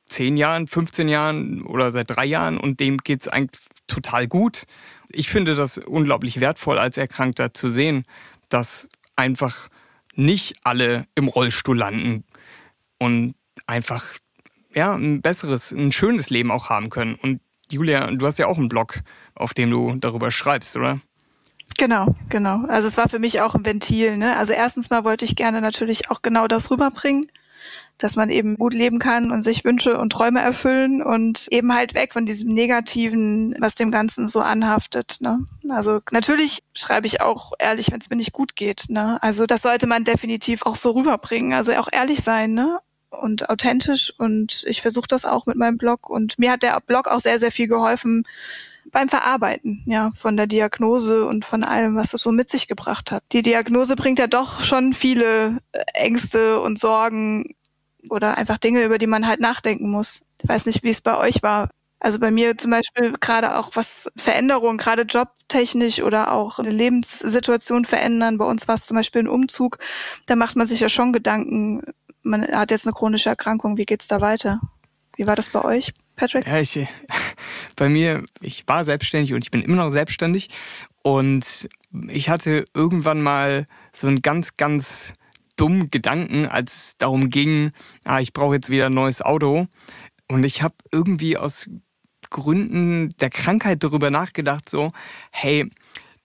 10 0.07 0.35
Jahren, 0.35 0.67
15 0.67 1.07
Jahren 1.07 1.61
oder 1.61 1.91
seit 1.91 2.09
drei 2.09 2.25
Jahren 2.25 2.57
und 2.57 2.79
dem 2.79 2.97
geht 2.97 3.21
es 3.21 3.27
eigentlich 3.27 3.61
total 3.91 4.27
gut. 4.27 4.63
Ich 5.09 5.29
finde 5.29 5.55
das 5.55 5.77
unglaublich 5.77 6.39
wertvoll 6.39 6.79
als 6.79 6.97
Erkrankter 6.97 7.53
zu 7.53 7.67
sehen, 7.67 8.05
dass 8.49 8.89
einfach 9.15 9.69
nicht 10.15 10.55
alle 10.63 11.05
im 11.15 11.27
Rollstuhl 11.27 11.77
landen 11.77 12.23
und 12.97 13.35
einfach 13.67 14.05
ja, 14.73 14.95
ein 14.95 15.21
besseres, 15.21 15.71
ein 15.71 15.91
schönes 15.91 16.29
Leben 16.29 16.51
auch 16.51 16.69
haben 16.69 16.89
können. 16.89 17.15
Und 17.15 17.41
Julia, 17.69 18.09
du 18.11 18.25
hast 18.25 18.39
ja 18.39 18.47
auch 18.47 18.57
einen 18.57 18.69
Blog, 18.69 19.01
auf 19.35 19.53
dem 19.53 19.69
du 19.69 19.95
darüber 19.95 20.31
schreibst, 20.31 20.75
oder? 20.75 20.99
Genau, 21.77 22.15
genau. 22.29 22.65
Also 22.67 22.87
es 22.87 22.97
war 22.97 23.09
für 23.09 23.19
mich 23.19 23.41
auch 23.41 23.55
ein 23.55 23.65
Ventil. 23.65 24.17
Ne? 24.17 24.35
Also 24.37 24.53
erstens 24.53 24.89
mal 24.89 25.03
wollte 25.03 25.25
ich 25.25 25.35
gerne 25.35 25.61
natürlich 25.61 26.09
auch 26.09 26.21
genau 26.21 26.47
das 26.47 26.69
rüberbringen, 26.69 27.27
dass 27.97 28.15
man 28.15 28.29
eben 28.29 28.57
gut 28.57 28.73
leben 28.73 28.99
kann 28.99 29.31
und 29.31 29.41
sich 29.43 29.63
Wünsche 29.63 29.97
und 29.97 30.11
Träume 30.11 30.41
erfüllen 30.41 31.01
und 31.01 31.47
eben 31.51 31.73
halt 31.73 31.93
weg 31.93 32.13
von 32.13 32.25
diesem 32.25 32.53
Negativen, 32.53 33.55
was 33.59 33.75
dem 33.75 33.91
Ganzen 33.91 34.27
so 34.27 34.41
anhaftet. 34.41 35.17
Ne? 35.19 35.45
Also 35.69 35.99
natürlich 36.11 36.63
schreibe 36.73 37.07
ich 37.07 37.21
auch 37.21 37.51
ehrlich, 37.59 37.91
wenn 37.91 37.99
es 37.99 38.09
mir 38.09 38.15
nicht 38.15 38.33
gut 38.33 38.55
geht. 38.55 38.85
Ne? 38.89 39.21
Also 39.21 39.45
das 39.45 39.61
sollte 39.61 39.87
man 39.87 40.03
definitiv 40.03 40.63
auch 40.63 40.75
so 40.75 40.91
rüberbringen. 40.91 41.53
Also 41.53 41.73
auch 41.73 41.89
ehrlich 41.91 42.21
sein, 42.21 42.53
ne? 42.53 42.79
Und 43.09 43.49
authentisch. 43.49 44.13
Und 44.17 44.63
ich 44.67 44.81
versuche 44.81 45.07
das 45.07 45.25
auch 45.25 45.45
mit 45.45 45.57
meinem 45.57 45.77
Blog. 45.77 46.09
Und 46.09 46.39
mir 46.39 46.51
hat 46.51 46.63
der 46.63 46.79
Blog 46.79 47.07
auch 47.07 47.19
sehr, 47.19 47.39
sehr 47.39 47.51
viel 47.51 47.67
geholfen, 47.67 48.23
beim 48.91 49.09
Verarbeiten, 49.09 49.83
ja, 49.85 50.11
von 50.15 50.37
der 50.37 50.47
Diagnose 50.47 51.25
und 51.25 51.45
von 51.45 51.63
allem, 51.63 51.95
was 51.95 52.11
das 52.11 52.21
so 52.21 52.31
mit 52.31 52.49
sich 52.49 52.67
gebracht 52.67 53.11
hat. 53.11 53.23
Die 53.31 53.41
Diagnose 53.41 53.95
bringt 53.95 54.19
ja 54.19 54.27
doch 54.27 54.61
schon 54.61 54.93
viele 54.93 55.57
Ängste 55.93 56.59
und 56.59 56.79
Sorgen 56.79 57.55
oder 58.09 58.37
einfach 58.37 58.57
Dinge, 58.57 58.83
über 58.83 58.97
die 58.97 59.07
man 59.07 59.27
halt 59.27 59.39
nachdenken 59.39 59.89
muss. 59.89 60.21
Ich 60.41 60.49
weiß 60.49 60.65
nicht, 60.65 60.83
wie 60.83 60.89
es 60.89 61.01
bei 61.01 61.17
euch 61.17 61.43
war. 61.43 61.69
Also 61.99 62.17
bei 62.17 62.31
mir 62.31 62.57
zum 62.57 62.71
Beispiel 62.71 63.13
gerade 63.19 63.57
auch 63.57 63.71
was 63.75 64.09
Veränderungen, 64.15 64.79
gerade 64.79 65.03
jobtechnisch 65.03 66.01
oder 66.01 66.31
auch 66.31 66.57
eine 66.57 66.71
Lebenssituation 66.71 67.85
verändern. 67.85 68.39
Bei 68.39 68.45
uns 68.45 68.67
war 68.67 68.73
es 68.73 68.87
zum 68.87 68.97
Beispiel 68.97 69.21
ein 69.21 69.27
Umzug. 69.27 69.77
Da 70.25 70.35
macht 70.35 70.55
man 70.55 70.65
sich 70.65 70.79
ja 70.79 70.89
schon 70.89 71.13
Gedanken. 71.13 71.83
Man 72.23 72.47
hat 72.47 72.71
jetzt 72.71 72.87
eine 72.87 72.93
chronische 72.93 73.29
Erkrankung. 73.29 73.77
Wie 73.77 73.85
geht's 73.85 74.07
da 74.07 74.19
weiter? 74.19 74.59
Wie 75.15 75.27
war 75.27 75.35
das 75.35 75.49
bei 75.49 75.63
euch, 75.63 75.93
Patrick? 76.15 76.47
Ja, 76.47 76.59
ich, 76.59 76.87
bei 77.75 77.89
mir, 77.89 78.23
ich 78.41 78.67
war 78.67 78.83
selbstständig 78.83 79.33
und 79.33 79.43
ich 79.43 79.51
bin 79.51 79.61
immer 79.61 79.77
noch 79.77 79.89
selbstständig. 79.89 80.49
Und 81.03 81.69
ich 82.07 82.29
hatte 82.29 82.65
irgendwann 82.73 83.21
mal 83.21 83.67
so 83.93 84.07
ein 84.07 84.21
ganz, 84.21 84.57
ganz 84.57 85.13
dummen 85.57 85.91
Gedanken, 85.91 86.45
als 86.47 86.75
es 86.75 86.97
darum 86.97 87.29
ging, 87.29 87.71
ah, 88.03 88.19
ich 88.19 88.33
brauche 88.33 88.55
jetzt 88.55 88.69
wieder 88.69 88.87
ein 88.87 88.93
neues 88.93 89.21
Auto. 89.21 89.67
Und 90.27 90.43
ich 90.43 90.61
habe 90.61 90.75
irgendwie 90.91 91.37
aus 91.37 91.69
Gründen 92.29 93.09
der 93.19 93.29
Krankheit 93.29 93.83
darüber 93.83 94.09
nachgedacht, 94.09 94.69
so, 94.69 94.89
hey, 95.31 95.69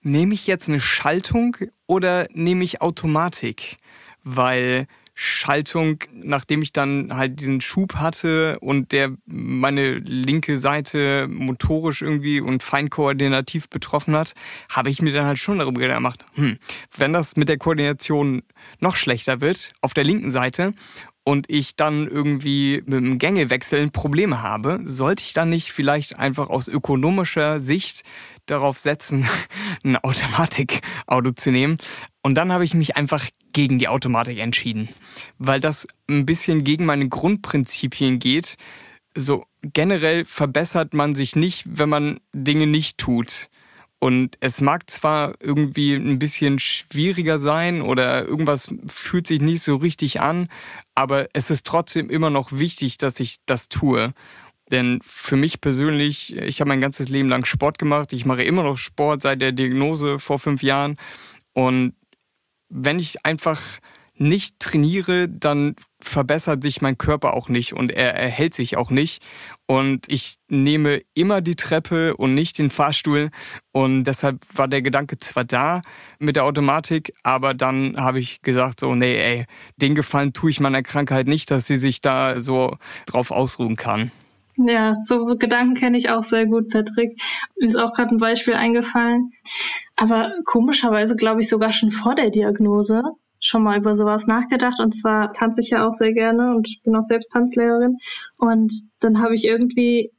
nehme 0.01 0.33
ich 0.33 0.47
jetzt 0.47 0.69
eine 0.69 0.79
Schaltung 0.79 1.57
oder 1.85 2.27
nehme 2.33 2.63
ich 2.63 2.81
Automatik? 2.81 3.77
Weil 4.23 4.87
Schaltung, 5.19 6.03
nachdem 6.13 6.61
ich 6.61 6.73
dann 6.73 7.11
halt 7.11 7.39
diesen 7.39 7.59
Schub 7.59 7.95
hatte 7.95 8.59
und 8.59 8.91
der 8.91 9.13
meine 9.25 9.93
linke 9.93 10.57
Seite 10.57 11.27
motorisch 11.27 12.03
irgendwie 12.03 12.39
und 12.39 12.61
fein 12.61 12.91
koordinativ 12.91 13.67
betroffen 13.67 14.15
hat, 14.15 14.35
habe 14.69 14.91
ich 14.91 15.01
mir 15.01 15.11
dann 15.11 15.25
halt 15.25 15.39
schon 15.39 15.57
darüber 15.57 15.79
gemacht, 15.79 16.23
hm, 16.35 16.59
wenn 16.97 17.13
das 17.13 17.35
mit 17.35 17.49
der 17.49 17.57
Koordination 17.57 18.43
noch 18.79 18.95
schlechter 18.95 19.41
wird 19.41 19.71
auf 19.81 19.95
der 19.95 20.03
linken 20.03 20.29
Seite 20.29 20.73
und 21.27 21.49
ich 21.49 21.75
dann 21.75 22.07
irgendwie 22.07 22.81
mit 22.85 23.03
dem 23.03 23.17
Gängewechseln 23.17 23.91
Probleme 23.91 24.41
habe, 24.41 24.79
sollte 24.85 25.23
ich 25.23 25.33
dann 25.33 25.49
nicht 25.49 25.73
vielleicht 25.73 26.17
einfach 26.17 26.49
aus 26.49 26.69
ökonomischer 26.69 27.59
Sicht 27.59 28.03
darauf 28.45 28.79
setzen, 28.79 29.27
ein 29.83 29.97
Automatikauto 29.97 31.33
zu 31.33 31.51
nehmen. 31.51 31.75
Und 32.21 32.37
dann 32.37 32.53
habe 32.53 32.63
ich 32.63 32.73
mich 32.73 32.95
einfach 32.95 33.27
gegen 33.51 33.77
die 33.77 33.89
Automatik 33.89 34.39
entschieden, 34.39 34.87
weil 35.37 35.59
das 35.59 35.85
ein 36.09 36.25
bisschen 36.25 36.63
gegen 36.63 36.85
meine 36.85 37.09
Grundprinzipien 37.09 38.19
geht. 38.19 38.55
So 39.13 39.43
generell 39.63 40.23
verbessert 40.23 40.93
man 40.93 41.13
sich 41.13 41.35
nicht, 41.35 41.65
wenn 41.67 41.89
man 41.89 42.21
Dinge 42.31 42.67
nicht 42.67 42.99
tut. 42.99 43.49
Und 43.99 44.37
es 44.41 44.61
mag 44.61 44.89
zwar 44.91 45.33
irgendwie 45.39 45.95
ein 45.95 46.19
bisschen 46.19 46.59
schwieriger 46.59 47.39
sein 47.39 47.81
oder 47.81 48.25
irgendwas 48.25 48.71
fühlt 48.85 49.25
sich 49.25 49.41
nicht 49.41 49.63
so 49.63 49.77
richtig 49.77 50.21
an, 50.21 50.49
aber 50.93 51.27
es 51.33 51.49
ist 51.49 51.65
trotzdem 51.65 52.09
immer 52.11 52.29
noch 52.29 52.51
wichtig, 52.51 52.99
dass 52.99 53.19
ich 53.19 53.39
das 53.47 53.69
tue. 53.69 54.13
Denn 54.71 54.99
für 55.03 55.37
mich 55.37 55.61
persönlich, 55.61 56.35
ich 56.35 56.59
habe 56.59 56.67
mein 56.67 56.81
ganzes 56.81 57.09
Leben 57.09 57.29
lang 57.29 57.45
Sport 57.45 57.79
gemacht. 57.79 58.13
Ich 58.13 58.25
mache 58.25 58.43
immer 58.43 58.63
noch 58.63 58.77
Sport 58.77 59.21
seit 59.21 59.41
der 59.41 59.53
Diagnose 59.53 60.19
vor 60.19 60.39
fünf 60.39 60.61
Jahren. 60.61 60.97
Und 61.53 61.93
wenn 62.69 62.99
ich 62.99 63.25
einfach 63.25 63.61
nicht 64.15 64.59
trainiere, 64.59 65.29
dann 65.29 65.75
verbessert 65.99 66.61
sich 66.61 66.81
mein 66.81 66.97
Körper 66.97 67.33
auch 67.33 67.49
nicht 67.49 67.73
und 67.73 67.91
er 67.91 68.13
erhält 68.13 68.53
sich 68.53 68.77
auch 68.77 68.91
nicht. 68.91 69.23
Und 69.65 70.05
ich 70.09 70.35
nehme 70.47 71.01
immer 71.13 71.41
die 71.41 71.55
Treppe 71.55 72.15
und 72.15 72.33
nicht 72.33 72.57
den 72.59 72.69
Fahrstuhl. 72.69 73.31
Und 73.71 74.03
deshalb 74.05 74.45
war 74.53 74.67
der 74.67 74.81
Gedanke 74.81 75.17
zwar 75.17 75.43
da 75.43 75.81
mit 76.19 76.35
der 76.35 76.45
Automatik, 76.45 77.13
aber 77.23 77.53
dann 77.53 77.97
habe 77.97 78.19
ich 78.19 78.41
gesagt, 78.41 78.79
so, 78.79 78.95
nee, 78.95 79.15
ey, 79.15 79.45
den 79.77 79.95
Gefallen 79.95 80.33
tue 80.33 80.51
ich 80.51 80.59
meiner 80.59 80.83
Krankheit 80.83 81.27
nicht, 81.27 81.51
dass 81.51 81.67
sie 81.67 81.77
sich 81.77 82.01
da 82.01 82.39
so 82.39 82.77
drauf 83.05 83.31
ausruhen 83.31 83.75
kann. 83.75 84.11
Ja, 84.57 84.95
so 85.03 85.25
Gedanken 85.37 85.75
kenne 85.75 85.97
ich 85.97 86.09
auch 86.09 86.23
sehr 86.23 86.47
gut, 86.47 86.69
Patrick. 86.69 87.19
Mir 87.59 87.67
ist 87.67 87.75
auch 87.75 87.93
gerade 87.93 88.15
ein 88.15 88.17
Beispiel 88.17 88.55
eingefallen. 88.55 89.31
Aber 89.95 90.33
komischerweise 90.45 91.15
glaube 91.15 91.41
ich 91.41 91.49
sogar 91.49 91.71
schon 91.73 91.91
vor 91.91 92.15
der 92.15 92.31
Diagnose 92.31 93.03
schon 93.39 93.63
mal 93.63 93.77
über 93.77 93.95
sowas 93.95 94.27
nachgedacht. 94.27 94.79
Und 94.79 94.93
zwar 94.93 95.33
tanze 95.33 95.61
ich 95.61 95.69
ja 95.69 95.87
auch 95.87 95.93
sehr 95.93 96.13
gerne 96.13 96.55
und 96.55 96.81
bin 96.83 96.95
auch 96.95 97.03
selbst 97.03 97.31
Tanzlehrerin. 97.31 97.97
Und 98.37 98.73
dann 98.99 99.21
habe 99.21 99.35
ich 99.35 99.45
irgendwie, 99.45 100.11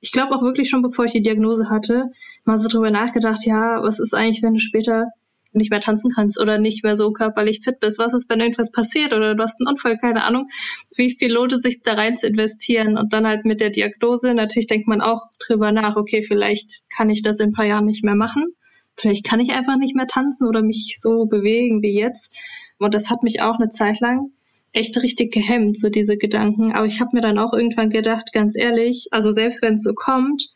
ich 0.00 0.12
glaube 0.12 0.34
auch 0.34 0.42
wirklich 0.42 0.68
schon 0.70 0.82
bevor 0.82 1.04
ich 1.04 1.12
die 1.12 1.22
Diagnose 1.22 1.70
hatte, 1.70 2.10
mal 2.44 2.58
so 2.58 2.68
drüber 2.68 2.90
nachgedacht, 2.90 3.44
ja, 3.44 3.82
was 3.82 4.00
ist 4.00 4.14
eigentlich, 4.14 4.42
wenn 4.42 4.54
du 4.54 4.60
später 4.60 5.06
nicht 5.54 5.70
mehr 5.70 5.80
tanzen 5.80 6.10
kannst 6.10 6.40
oder 6.40 6.58
nicht 6.58 6.82
mehr 6.82 6.96
so 6.96 7.12
körperlich 7.12 7.60
fit 7.62 7.78
bist? 7.80 7.98
Was 7.98 8.14
ist, 8.14 8.28
wenn 8.30 8.40
irgendwas 8.40 8.72
passiert 8.72 9.12
oder 9.12 9.34
du 9.34 9.42
hast 9.42 9.56
einen 9.60 9.68
Unfall, 9.68 9.98
keine 9.98 10.24
Ahnung? 10.24 10.48
Wie 10.96 11.14
viel 11.14 11.32
lohnt 11.32 11.52
es 11.52 11.62
sich 11.62 11.82
da 11.82 11.94
rein 11.94 12.16
zu 12.16 12.26
investieren? 12.26 12.96
Und 12.96 13.12
dann 13.12 13.26
halt 13.26 13.44
mit 13.44 13.60
der 13.60 13.70
Diagnose, 13.70 14.34
natürlich 14.34 14.66
denkt 14.66 14.88
man 14.88 15.00
auch 15.00 15.26
drüber 15.46 15.72
nach, 15.72 15.96
okay, 15.96 16.22
vielleicht 16.22 16.88
kann 16.94 17.10
ich 17.10 17.22
das 17.22 17.40
in 17.40 17.50
ein 17.50 17.52
paar 17.52 17.66
Jahren 17.66 17.84
nicht 17.84 18.04
mehr 18.04 18.14
machen. 18.14 18.54
Vielleicht 18.96 19.24
kann 19.24 19.40
ich 19.40 19.52
einfach 19.52 19.76
nicht 19.76 19.96
mehr 19.96 20.06
tanzen 20.06 20.46
oder 20.46 20.62
mich 20.62 20.96
so 21.00 21.26
bewegen 21.26 21.82
wie 21.82 21.98
jetzt. 21.98 22.34
Und 22.78 22.94
das 22.94 23.10
hat 23.10 23.22
mich 23.22 23.40
auch 23.42 23.58
eine 23.58 23.70
Zeit 23.70 24.00
lang 24.00 24.30
echt 24.72 24.96
richtig 25.02 25.32
gehemmt, 25.32 25.78
so 25.78 25.88
diese 25.88 26.16
Gedanken. 26.16 26.72
Aber 26.72 26.86
ich 26.86 27.00
habe 27.00 27.10
mir 27.12 27.20
dann 27.20 27.38
auch 27.38 27.52
irgendwann 27.52 27.90
gedacht, 27.90 28.32
ganz 28.32 28.56
ehrlich, 28.56 29.08
also 29.10 29.32
selbst 29.32 29.62
wenn 29.62 29.74
es 29.74 29.82
so 29.82 29.92
kommt, 29.94 30.50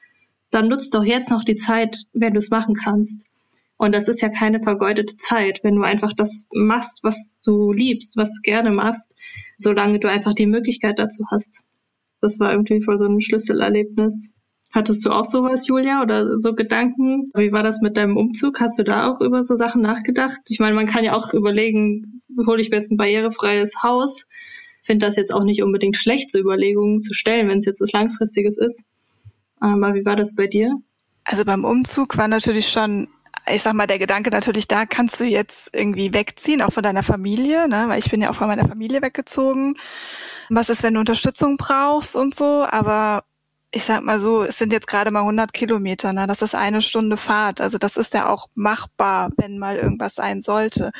dann 0.50 0.68
nutzt 0.68 0.94
doch 0.94 1.04
jetzt 1.04 1.30
noch 1.30 1.44
die 1.44 1.56
Zeit, 1.56 2.04
wenn 2.12 2.32
du 2.32 2.38
es 2.38 2.50
machen 2.50 2.74
kannst. 2.74 3.26
Und 3.78 3.94
das 3.94 4.08
ist 4.08 4.22
ja 4.22 4.30
keine 4.30 4.62
vergeudete 4.62 5.16
Zeit, 5.18 5.60
wenn 5.62 5.76
du 5.76 5.82
einfach 5.82 6.14
das 6.14 6.46
machst, 6.54 7.00
was 7.02 7.38
du 7.44 7.72
liebst, 7.72 8.16
was 8.16 8.36
du 8.36 8.40
gerne 8.42 8.70
machst, 8.70 9.14
solange 9.58 9.98
du 9.98 10.08
einfach 10.08 10.32
die 10.32 10.46
Möglichkeit 10.46 10.98
dazu 10.98 11.24
hast. 11.30 11.62
Das 12.20 12.40
war 12.40 12.52
irgendwie 12.52 12.80
voll 12.80 12.98
so 12.98 13.06
ein 13.06 13.20
Schlüsselerlebnis. 13.20 14.32
Hattest 14.72 15.04
du 15.04 15.10
auch 15.10 15.24
sowas, 15.24 15.66
Julia, 15.68 16.02
oder 16.02 16.38
so 16.38 16.54
Gedanken? 16.54 17.28
Wie 17.34 17.52
war 17.52 17.62
das 17.62 17.80
mit 17.80 17.96
deinem 17.96 18.16
Umzug? 18.16 18.60
Hast 18.60 18.78
du 18.78 18.82
da 18.82 19.10
auch 19.10 19.20
über 19.20 19.42
so 19.42 19.54
Sachen 19.54 19.80
nachgedacht? 19.80 20.40
Ich 20.48 20.58
meine, 20.58 20.74
man 20.74 20.86
kann 20.86 21.04
ja 21.04 21.14
auch 21.14 21.32
überlegen, 21.32 22.18
hole 22.46 22.60
ich 22.60 22.70
mir 22.70 22.76
jetzt 22.76 22.90
ein 22.90 22.96
barrierefreies 22.96 23.82
Haus? 23.82 24.26
Finde 24.82 25.06
das 25.06 25.16
jetzt 25.16 25.32
auch 25.32 25.44
nicht 25.44 25.62
unbedingt 25.62 25.96
schlecht, 25.96 26.30
so 26.30 26.38
Überlegungen 26.38 27.00
zu 27.00 27.14
stellen, 27.14 27.48
wenn 27.48 27.58
es 27.58 27.66
jetzt 27.66 27.80
was 27.80 27.92
Langfristiges 27.92 28.58
ist. 28.58 28.84
Aber 29.60 29.94
wie 29.94 30.04
war 30.04 30.16
das 30.16 30.34
bei 30.34 30.46
dir? 30.46 30.76
Also 31.24 31.44
beim 31.44 31.64
Umzug 31.64 32.16
war 32.18 32.28
natürlich 32.28 32.68
schon 32.68 33.08
ich 33.48 33.62
sag 33.62 33.74
mal, 33.74 33.86
der 33.86 33.98
Gedanke 33.98 34.30
natürlich, 34.30 34.66
da 34.66 34.86
kannst 34.86 35.20
du 35.20 35.24
jetzt 35.24 35.72
irgendwie 35.72 36.12
wegziehen, 36.12 36.62
auch 36.62 36.72
von 36.72 36.82
deiner 36.82 37.04
Familie, 37.04 37.68
ne? 37.68 37.84
weil 37.86 38.00
ich 38.00 38.10
bin 38.10 38.20
ja 38.20 38.30
auch 38.30 38.34
von 38.34 38.48
meiner 38.48 38.66
Familie 38.66 39.02
weggezogen. 39.02 39.76
Was 40.48 40.68
ist, 40.68 40.82
wenn 40.82 40.94
du 40.94 41.00
Unterstützung 41.00 41.56
brauchst 41.56 42.16
und 42.16 42.34
so, 42.34 42.66
aber 42.68 43.24
ich 43.70 43.84
sag 43.84 44.02
mal 44.02 44.18
so, 44.18 44.44
es 44.44 44.58
sind 44.58 44.72
jetzt 44.72 44.86
gerade 44.86 45.10
mal 45.10 45.20
100 45.20 45.52
Kilometer, 45.52 46.12
ne? 46.12 46.26
das 46.26 46.42
ist 46.42 46.54
eine 46.54 46.80
Stunde 46.80 47.16
Fahrt. 47.16 47.60
Also 47.60 47.78
das 47.78 47.96
ist 47.96 48.14
ja 48.14 48.28
auch 48.28 48.46
machbar, 48.54 49.30
wenn 49.36 49.58
mal 49.58 49.76
irgendwas 49.76 50.14
sein 50.14 50.40
sollte 50.40 50.92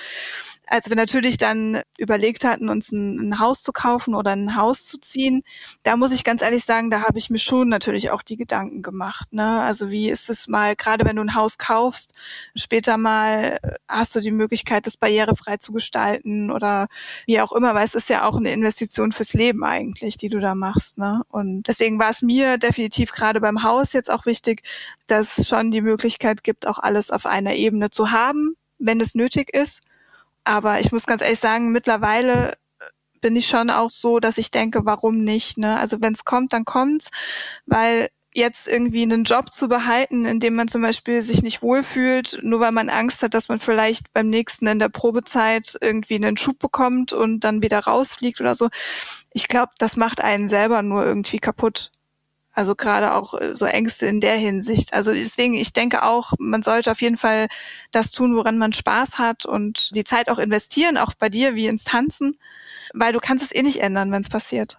als 0.67 0.89
wir 0.89 0.97
natürlich 0.97 1.39
dann 1.39 1.83
überlegt 1.97 2.45
hatten, 2.45 2.69
uns 2.69 2.91
ein, 2.91 3.31
ein, 3.31 3.39
Haus 3.39 3.63
zu 3.63 3.73
kaufen 3.73 4.15
oder 4.15 4.33
ein 4.33 4.57
Haus 4.57 4.87
zu 4.87 4.99
ziehen, 4.99 5.43
da 5.85 5.97
muss 5.97 6.11
ich 6.11 6.25
ganz 6.25 6.43
ehrlich 6.43 6.65
sagen, 6.65 6.91
da 6.91 7.03
habe 7.03 7.19
ich 7.19 7.31
mir 7.31 7.39
schon 7.39 7.69
natürlich 7.69 8.11
auch 8.11 8.23
die 8.23 8.37
Gedanken 8.37 8.83
gemacht. 8.83 9.33
Ne? 9.33 9.61
Also 9.61 9.91
wie 9.91 10.11
ist 10.11 10.29
es 10.29 10.49
mal, 10.49 10.75
gerade 10.75 11.05
wenn 11.05 11.17
du 11.17 11.23
ein 11.23 11.37
Haus 11.37 11.59
kaufst, 11.59 12.15
später 12.57 12.97
mal 12.99 13.59
äh, 13.63 13.71
hast 13.89 14.17
du 14.17 14.21
die 14.21 14.33
Möglichkeit, 14.33 14.87
das 14.87 14.97
barrierefrei 14.97 15.57
zu 15.59 15.73
gestalten 15.73 16.51
oder 16.51 16.89
wie 17.27 17.41
auch 17.41 17.53
immer, 17.53 17.75
weil 17.75 17.85
es 17.85 17.95
ist 17.95 18.09
ja 18.09 18.27
auch 18.27 18.37
eine 18.37 18.53
Investition 18.53 19.13
fürs 19.13 19.35
Leben 19.35 19.63
eigentlich, 19.63 20.17
die 20.17 20.29
du 20.29 20.41
da 20.41 20.57
machst. 20.57 20.99
Ne? 20.99 21.23
Und 21.29 21.69
deswegen 21.69 22.01
war 22.01 22.11
es 22.11 22.23
mir 22.23 22.59
definitiv 22.59 23.13
gerade 23.13 23.41
beim 23.41 23.63
Haus 23.63 23.93
jetzt 23.93 24.11
auch 24.11 24.27
wichtig, 24.27 24.63
dass 25.07 25.39
es 25.39 25.49
schon 25.49 25.71
die 25.71 25.81
Möglichkeit 25.81 26.43
gibt, 26.43 26.67
auch 26.67 26.81
alles 26.81 27.13
auf 27.13 27.25
einer 27.25 27.55
Ebene 27.55 27.91
zu 27.91 28.11
haben, 28.11 28.57
wenn 28.79 29.01
es 29.01 29.15
nötig 29.15 29.55
ist 29.55 29.83
aber 30.47 30.81
ich 30.81 30.93
muss 30.93 31.07
ganz 31.07 31.23
ehrlich 31.23 31.41
sagen, 31.41 31.73
mittlerweile 31.73 32.57
bin 33.21 33.35
ich 33.35 33.47
schon 33.47 33.71
auch 33.71 33.91
so, 33.91 34.21
dass 34.21 34.39
ich 34.39 34.51
denke, 34.51 34.85
warum 34.85 35.25
nicht? 35.25 35.59
Ne? 35.59 35.77
Also 35.79 36.01
wenn 36.01 36.13
es 36.13 36.25
kommt, 36.25 36.53
dann 36.53 36.65
kommt's, 36.65 37.11
weil 37.67 38.09
jetzt 38.33 38.69
irgendwie 38.69 39.03
einen 39.03 39.25
Job 39.25 39.53
zu 39.53 39.67
behalten, 39.67 40.27
in 40.27 40.41
dem 40.41 40.55
man 40.55 40.69
zum 40.69 40.83
Beispiel 40.83 41.23
sich 41.23 41.43
nicht 41.43 41.63
wohlfühlt, 41.63 42.39
nur 42.43 42.61
weil 42.61 42.71
man 42.71 42.91
Angst 42.91 43.23
hat, 43.23 43.33
dass 43.33 43.49
man 43.49 43.61
vielleicht 43.61 44.13
beim 44.13 44.29
nächsten 44.29 44.67
in 44.67 44.79
der 44.79 44.91
Probezeit 44.91 45.77
irgendwie 45.81 46.17
einen 46.17 46.37
Schub 46.37 46.59
bekommt 46.59 47.15
und 47.15 47.41
dann 47.41 47.63
wieder 47.63 47.81
rausfliegt 47.81 48.41
oder 48.41 48.55
so. 48.55 48.69
Ich 49.33 49.49
glaube, 49.49 49.73
das 49.79 49.97
macht 49.97 50.21
einen 50.21 50.49
selber 50.49 50.83
nur 50.83 51.05
irgendwie 51.05 51.39
kaputt. 51.39 51.91
Also 52.57 52.75
gerade 52.75 53.15
auch 53.15 53.35
äh, 53.35 53.55
so 53.55 53.67
Ängste 53.67 54.07
in 54.07 54.21
der 54.21 54.37
Hinsicht. 54.37 54.95
Also 54.95 55.13
deswegen, 55.13 55.53
ich 55.53 55.75
denke 55.75 56.03
auch, 56.03 56.33
man 56.39 56.63
sollte 56.63 56.91
auf 56.91 57.03
jeden 57.03 57.19
Fall 57.19 57.49
das 57.93 58.11
tun, 58.13 58.35
woran 58.35 58.57
man 58.57 58.73
Spaß 58.73 59.19
hat 59.19 59.45
und 59.45 59.95
die 59.95 60.05
Zeit 60.05 60.31
auch 60.31 60.39
investieren, 60.39 60.97
auch 60.97 61.13
bei 61.15 61.29
dir 61.29 61.55
wie 61.55 61.67
ins 61.67 61.85
Tanzen, 61.85 62.39
weil 62.95 63.13
du 63.13 63.21
kannst 63.21 63.45
es 63.45 63.55
eh 63.55 63.63
nicht 63.63 63.81
ändern, 63.83 64.11
wenn 64.11 64.23
es 64.23 64.31
passiert. 64.31 64.79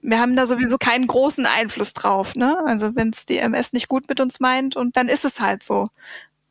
Wir 0.00 0.20
haben 0.20 0.36
da 0.36 0.46
sowieso 0.46 0.78
keinen 0.78 1.08
großen 1.08 1.44
Einfluss 1.44 1.92
drauf, 1.92 2.36
ne? 2.36 2.56
Also 2.66 2.94
wenn 2.94 3.10
es 3.10 3.26
die 3.26 3.38
MS 3.38 3.72
nicht 3.72 3.88
gut 3.88 4.08
mit 4.08 4.20
uns 4.20 4.38
meint 4.38 4.76
und 4.76 4.96
dann 4.96 5.08
ist 5.08 5.24
es 5.24 5.40
halt 5.40 5.64
so. 5.64 5.88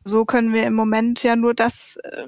So 0.03 0.25
können 0.25 0.53
wir 0.53 0.63
im 0.65 0.73
Moment 0.73 1.23
ja 1.23 1.37
nur 1.37 1.53
das 1.53 1.95
äh, 2.03 2.27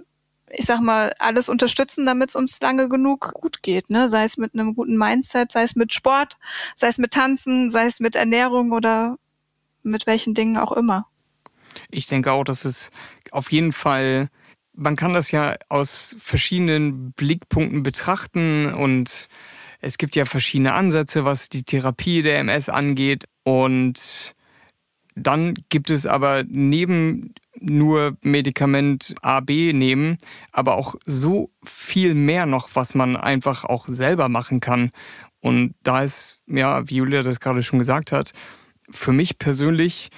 ich 0.56 0.66
sag 0.66 0.82
mal, 0.82 1.14
alles 1.20 1.50
unterstützen, 1.50 2.06
damit 2.06 2.30
es 2.30 2.36
uns 2.36 2.60
lange 2.62 2.88
genug 2.88 3.34
gut 3.34 3.64
geht, 3.64 3.90
ne? 3.90 4.08
Sei 4.08 4.24
es 4.24 4.38
mit 4.38 4.54
einem 4.54 4.76
guten 4.76 4.98
Mindset, 4.98 5.52
sei 5.52 5.64
es 5.64 5.76
mit 5.76 5.94
Sport, 5.94 6.38
sei 6.76 6.88
es 6.88 6.98
mit 6.98 7.12
Tanzen, 7.12 7.72
sei 7.72 7.86
es 7.86 8.00
mit 8.00 8.16
Ernährung 8.16 8.72
oder 8.72 9.18
mit 9.82 10.06
welchen 10.06 10.34
Dingen 10.34 10.58
auch 10.58 10.72
immer. 10.72 11.08
Ich 11.90 12.06
denke 12.06 12.32
auch, 12.32 12.44
dass 12.44 12.66
es 12.66 12.92
auf 13.32 13.52
jeden 13.52 13.72
Fall, 13.72 14.30
man 14.74 14.96
kann 14.96 15.14
das 15.14 15.32
ja 15.32 15.56
aus 15.70 16.16
verschiedenen 16.20 17.12
Blickpunkten 17.14 17.84
betrachten 17.84 18.74
und 18.74 19.28
es 19.82 19.98
gibt 19.98 20.16
ja 20.16 20.26
verschiedene 20.26 20.74
Ansätze, 20.74 21.26
was 21.26 21.50
die 21.50 21.64
Therapie 21.64 22.22
der 22.22 22.40
MS 22.40 22.70
angeht 22.70 23.26
und 23.44 24.36
dann 25.16 25.56
gibt 25.70 25.90
es 25.90 26.06
aber 26.06 26.44
neben 26.48 27.34
nur 27.60 28.18
Medikament 28.22 29.16
A, 29.22 29.40
B 29.40 29.74
nehmen, 29.74 30.18
aber 30.52 30.76
auch 30.76 30.96
so 31.06 31.52
viel 31.64 32.14
mehr 32.14 32.46
noch, 32.46 32.70
was 32.74 32.96
man 32.96 33.16
einfach 33.16 33.64
auch 33.64 33.88
selber 33.88 34.30
machen 34.30 34.60
kann. 34.60 34.92
Und 35.40 35.76
da 35.84 36.04
ist, 36.04 36.40
ja, 36.48 36.90
wie 36.90 36.96
Julia 36.96 37.22
das 37.22 37.40
gerade 37.40 37.64
schon 37.64 37.80
gesagt 37.80 38.12
hat, 38.12 38.34
für 38.90 39.14
mich 39.14 39.38
persönlich 39.38 40.10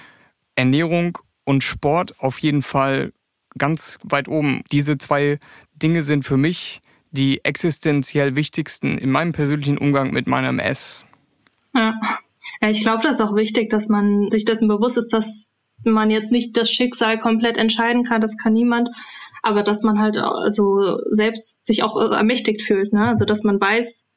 Ernährung 0.56 1.18
und 1.44 1.64
Sport 1.64 2.20
auf 2.20 2.40
jeden 2.40 2.62
Fall 2.62 3.12
ganz 3.58 4.00
weit 4.04 4.28
oben. 4.28 4.62
Diese 4.72 4.98
zwei 4.98 5.40
Dinge 5.76 6.04
sind 6.04 6.24
für 6.24 6.38
mich 6.38 6.82
die 7.12 7.44
existenziell 7.46 8.36
wichtigsten 8.36 8.98
in 8.98 9.10
meinem 9.10 9.32
persönlichen 9.32 9.78
Umgang 9.78 10.12
mit 10.12 10.28
meiner 10.28 10.50
MS. 10.50 11.06
Ja, 11.74 11.94
ich 12.70 12.82
glaube, 12.82 13.04
das 13.04 13.20
ist 13.20 13.22
auch 13.22 13.36
wichtig, 13.36 13.70
dass 13.70 13.88
man 13.88 14.30
sich 14.30 14.46
dessen 14.46 14.68
bewusst 14.68 14.98
ist, 14.98 15.12
dass 15.14 15.50
man 15.86 16.10
jetzt 16.10 16.32
nicht 16.32 16.56
das 16.58 16.70
Schicksal 16.70 17.18
komplett 17.20 17.58
entscheiden 17.58 18.04
kann, 18.04 18.22
das 18.22 18.38
kann 18.38 18.54
niemand, 18.54 18.90
aber 19.44 19.64
dass 19.64 19.84
man 19.84 20.00
halt 20.00 20.18
also 20.18 20.98
selbst 21.12 21.66
sich 21.66 21.84
auch 21.84 21.96
ermächtigt 22.12 22.62
fühlt, 22.62 22.94
ne? 22.94 23.08
Also 23.08 23.26
dass 23.26 23.44
man 23.44 23.60
weiß, 23.60 24.08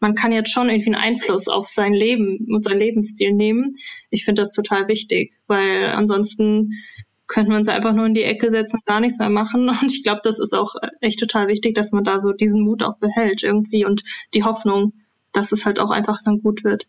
man 0.00 0.14
kann 0.14 0.32
jetzt 0.32 0.52
schon 0.52 0.68
irgendwie 0.68 0.94
einen 0.94 1.02
Einfluss 1.02 1.48
auf 1.48 1.68
sein 1.68 1.92
Leben 1.92 2.46
und 2.52 2.62
sein 2.62 2.78
Lebensstil 2.78 3.32
nehmen. 3.32 3.76
Ich 4.10 4.24
finde 4.24 4.42
das 4.42 4.52
total 4.52 4.88
wichtig, 4.88 5.32
weil 5.46 5.86
ansonsten 5.86 6.70
könnten 7.26 7.50
wir 7.50 7.58
uns 7.58 7.68
einfach 7.68 7.92
nur 7.92 8.06
in 8.06 8.14
die 8.14 8.22
Ecke 8.22 8.50
setzen 8.50 8.76
und 8.76 8.86
gar 8.86 9.00
nichts 9.00 9.18
mehr 9.18 9.30
machen. 9.30 9.68
Und 9.82 9.90
ich 9.90 10.02
glaube, 10.04 10.20
das 10.22 10.38
ist 10.38 10.54
auch 10.54 10.74
echt 11.00 11.18
total 11.18 11.48
wichtig, 11.48 11.74
dass 11.74 11.92
man 11.92 12.04
da 12.04 12.20
so 12.20 12.32
diesen 12.32 12.62
Mut 12.62 12.82
auch 12.82 12.98
behält 12.98 13.42
irgendwie 13.42 13.84
und 13.84 14.02
die 14.34 14.44
Hoffnung, 14.44 14.92
dass 15.32 15.52
es 15.52 15.64
halt 15.66 15.80
auch 15.80 15.90
einfach 15.90 16.20
dann 16.24 16.40
gut 16.40 16.62
wird. 16.62 16.86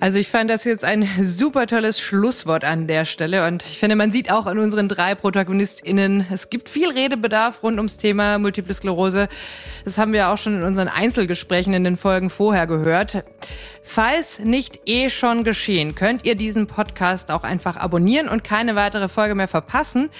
Also 0.00 0.20
ich 0.20 0.28
fand 0.28 0.48
das 0.48 0.62
jetzt 0.62 0.84
ein 0.84 1.08
super 1.22 1.66
tolles 1.66 1.98
Schlusswort 1.98 2.64
an 2.64 2.86
der 2.86 3.04
Stelle 3.04 3.44
und 3.48 3.64
ich 3.64 3.78
finde, 3.78 3.96
man 3.96 4.12
sieht 4.12 4.30
auch 4.30 4.46
an 4.46 4.56
unseren 4.60 4.88
drei 4.88 5.16
ProtagonistInnen, 5.16 6.24
es 6.32 6.50
gibt 6.50 6.68
viel 6.68 6.92
Redebedarf 6.92 7.64
rund 7.64 7.78
ums 7.78 7.96
Thema 7.96 8.38
Multiple 8.38 8.72
Sklerose. 8.72 9.28
Das 9.84 9.98
haben 9.98 10.12
wir 10.12 10.28
auch 10.28 10.38
schon 10.38 10.54
in 10.54 10.62
unseren 10.62 10.86
Einzelgesprächen 10.86 11.74
in 11.74 11.82
den 11.82 11.96
Folgen 11.96 12.30
vorher 12.30 12.68
gehört. 12.68 13.24
Falls 13.82 14.38
nicht 14.38 14.80
eh 14.84 15.08
schon 15.08 15.44
geschehen, 15.44 15.94
könnt 15.94 16.26
ihr 16.26 16.34
diesen 16.34 16.66
Podcast 16.66 17.30
auch 17.30 17.42
einfach 17.42 17.76
abonnieren 17.76 18.28
und 18.28 18.44
keine 18.44 18.76
weitere 18.76 19.08
Folge 19.08 19.34
mehr 19.34 19.48
verpassen. 19.48 20.10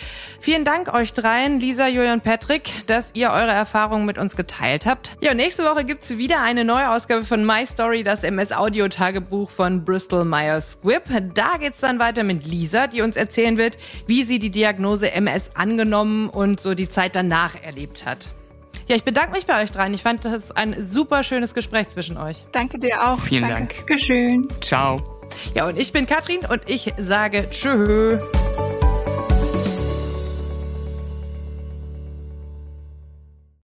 Vielen 0.40 0.64
Dank 0.64 0.92
euch 0.92 1.12
dreien, 1.12 1.60
Lisa, 1.60 1.86
Julian, 1.86 2.22
Patrick, 2.22 2.70
dass 2.86 3.10
ihr 3.12 3.30
eure 3.30 3.52
Erfahrungen 3.52 4.06
mit 4.06 4.16
uns 4.16 4.36
geteilt 4.36 4.86
habt. 4.86 5.18
Ja, 5.20 5.34
nächste 5.34 5.64
Woche 5.64 5.84
gibt's 5.84 6.16
wieder 6.16 6.40
eine 6.40 6.64
neue 6.64 6.90
Ausgabe 6.90 7.24
von 7.24 7.44
My 7.44 7.66
Story, 7.66 8.02
das 8.02 8.22
MS-Audio-Tagebuch 8.22 9.50
von 9.68 9.84
Bristol 9.84 10.24
Myers 10.24 10.78
Squibb. 10.80 11.02
Da 11.34 11.58
geht's 11.58 11.80
dann 11.80 11.98
weiter 11.98 12.24
mit 12.24 12.46
Lisa, 12.46 12.86
die 12.86 13.02
uns 13.02 13.16
erzählen 13.16 13.58
wird, 13.58 13.76
wie 14.06 14.24
sie 14.24 14.38
die 14.38 14.48
Diagnose 14.48 15.12
MS 15.12 15.50
angenommen 15.54 16.30
und 16.30 16.58
so 16.58 16.74
die 16.74 16.88
Zeit 16.88 17.14
danach 17.14 17.54
erlebt 17.62 18.06
hat. 18.06 18.32
Ja, 18.86 18.96
ich 18.96 19.04
bedanke 19.04 19.32
mich 19.32 19.44
bei 19.44 19.62
euch 19.62 19.70
dreien. 19.70 19.92
Ich 19.92 20.02
fand 20.02 20.24
das 20.24 20.52
ein 20.52 20.82
super 20.82 21.22
schönes 21.22 21.52
Gespräch 21.52 21.90
zwischen 21.90 22.16
euch. 22.16 22.46
Danke 22.52 22.78
dir 22.78 23.10
auch. 23.10 23.20
Vielen 23.20 23.42
Danke. 23.42 23.74
Dank. 23.74 23.86
Dankeschön. 23.86 24.48
Ciao. 24.62 25.02
Ja, 25.54 25.66
und 25.66 25.78
ich 25.78 25.92
bin 25.92 26.06
Katrin 26.06 26.40
und 26.48 26.62
ich 26.64 26.94
sage 26.96 27.50
Tschö. 27.50 28.18